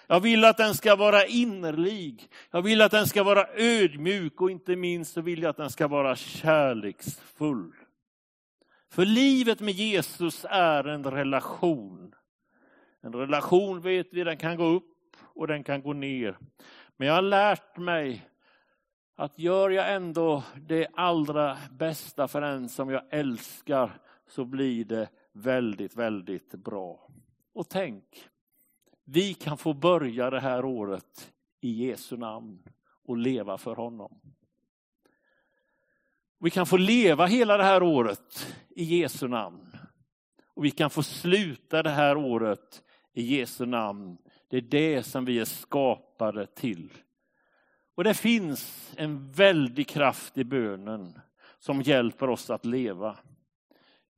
Jag 0.07 0.20
vill 0.20 0.44
att 0.44 0.57
den 0.57 0.75
ska 0.75 0.96
vara 0.96 1.27
innerlig. 1.27 2.29
Jag 2.51 2.62
vill 2.62 2.83
att 2.83 2.90
den 2.90 3.07
ska 3.07 3.23
vara 3.23 3.46
ödmjuk 3.55 4.40
och 4.40 4.51
inte 4.51 4.77
minst 4.77 5.12
så 5.12 5.20
vill 5.20 5.42
jag 5.42 5.51
att 5.51 5.57
den 5.57 5.70
ska 5.70 5.88
vara 5.88 6.16
kärleksfull. 6.16 7.73
För 8.90 9.05
livet 9.05 9.61
med 9.61 9.75
Jesus 9.75 10.46
är 10.51 10.85
en 10.85 11.05
relation. 11.05 12.14
En 13.03 13.14
relation 13.14 13.81
vet 13.81 14.09
vi, 14.12 14.25
den 14.25 14.37
kan 14.37 14.57
gå 14.57 14.64
upp 14.64 15.16
och 15.23 15.46
den 15.46 15.64
kan 15.64 15.83
gå 15.83 15.92
ner. 15.92 16.38
Men 16.96 17.09
jag 17.09 17.14
har 17.14 17.23
lärt 17.23 17.77
mig 17.77 18.29
att 19.16 19.38
gör 19.38 19.70
jag 19.70 19.94
ändå 19.94 20.42
det 20.57 20.88
allra 20.94 21.59
bästa 21.70 22.29
för 22.29 22.40
den 22.40 22.68
som 22.68 22.90
jag 22.90 23.03
älskar 23.11 24.01
så 24.31 24.45
blir 24.45 24.85
det 24.85 25.09
väldigt, 25.33 25.97
väldigt 25.97 26.55
bra. 26.55 27.09
Och 27.53 27.69
tänk, 27.69 28.05
vi 29.05 29.35
kan 29.35 29.59
få 29.59 29.75
börja 29.75 30.31
det 30.31 30.40
här 30.40 30.64
året 30.64 31.33
i 31.61 31.71
Jesu 31.71 32.16
namn 32.16 32.62
och 33.05 33.16
leva 33.16 33.59
för 33.59 33.77
honom. 33.77 34.21
Vi 36.38 36.51
kan 36.51 36.66
få 36.66 36.77
leva 36.77 37.27
hela 37.27 37.57
det 37.57 37.64
här 37.64 37.83
året 37.83 38.57
i 38.71 38.85
Jesu 38.85 39.29
namn. 39.29 39.77
Och 40.55 40.64
vi 40.64 40.71
kan 40.71 40.90
få 40.90 41.03
sluta 41.03 41.83
det 41.83 41.90
här 41.90 42.16
året 42.16 42.83
i 43.12 43.23
Jesu 43.23 43.66
namn. 43.66 44.19
Det 44.49 44.57
är 44.57 44.61
det 44.61 45.03
som 45.03 45.25
vi 45.25 45.38
är 45.38 45.45
skapade 45.45 46.47
till. 46.47 46.93
Och 47.95 48.05
det 48.05 48.14
finns 48.14 48.93
en 48.97 49.33
väldig 49.33 49.88
kraft 49.88 50.38
i 50.38 50.45
bönen 50.45 51.21
som 51.59 51.83
hjälper 51.83 52.31
oss 52.31 52.51
att 52.51 52.64
leva. 52.64 53.16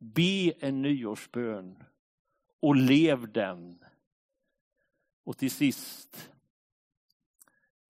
Be 0.04 0.52
en 0.60 0.82
nyårsbön 0.82 1.84
och 2.60 2.76
lev 2.76 3.32
den. 3.32 3.84
Och 5.24 5.38
till 5.38 5.50
sist 5.50 6.30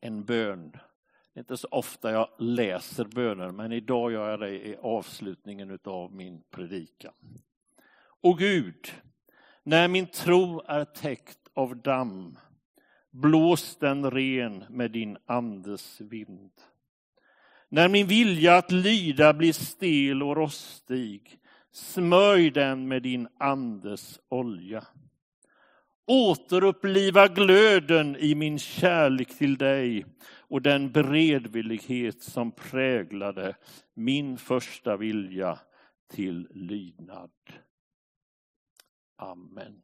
en 0.00 0.24
bön. 0.24 0.70
Det 0.70 1.38
är 1.38 1.40
inte 1.40 1.56
så 1.56 1.68
ofta 1.70 2.10
jag 2.10 2.28
läser 2.38 3.04
böner, 3.04 3.50
men 3.50 3.72
idag 3.72 4.12
gör 4.12 4.30
jag 4.30 4.40
det 4.40 4.66
i 4.68 4.76
avslutningen 4.76 5.78
av 5.84 6.14
min 6.14 6.42
predikan. 6.50 7.14
Och 7.98 8.38
Gud, 8.38 8.92
när 9.62 9.88
min 9.88 10.06
tro 10.06 10.60
är 10.60 10.84
täckt 10.84 11.48
av 11.54 11.76
damm, 11.76 12.38
blås 13.10 13.76
den 13.76 14.10
ren 14.10 14.64
med 14.68 14.90
din 14.90 15.18
andes 15.26 16.00
vind. 16.00 16.52
När 17.68 17.88
min 17.88 18.06
vilja 18.06 18.56
att 18.56 18.70
lyda 18.72 19.34
blir 19.34 19.52
stel 19.52 20.22
och 20.22 20.36
rostig, 20.36 21.38
smörj 21.72 22.50
den 22.50 22.88
med 22.88 23.02
din 23.02 23.28
andes 23.38 24.20
olja. 24.28 24.84
Återuppliva 26.06 27.28
glöden 27.28 28.16
i 28.16 28.34
min 28.34 28.58
kärlek 28.58 29.38
till 29.38 29.56
dig 29.58 30.06
och 30.52 30.62
den 30.62 30.92
beredvillighet 30.92 32.22
som 32.22 32.52
präglade 32.52 33.56
min 33.94 34.38
första 34.38 34.96
vilja 34.96 35.58
till 36.10 36.48
lydnad. 36.50 37.30
Amen. 39.16 39.82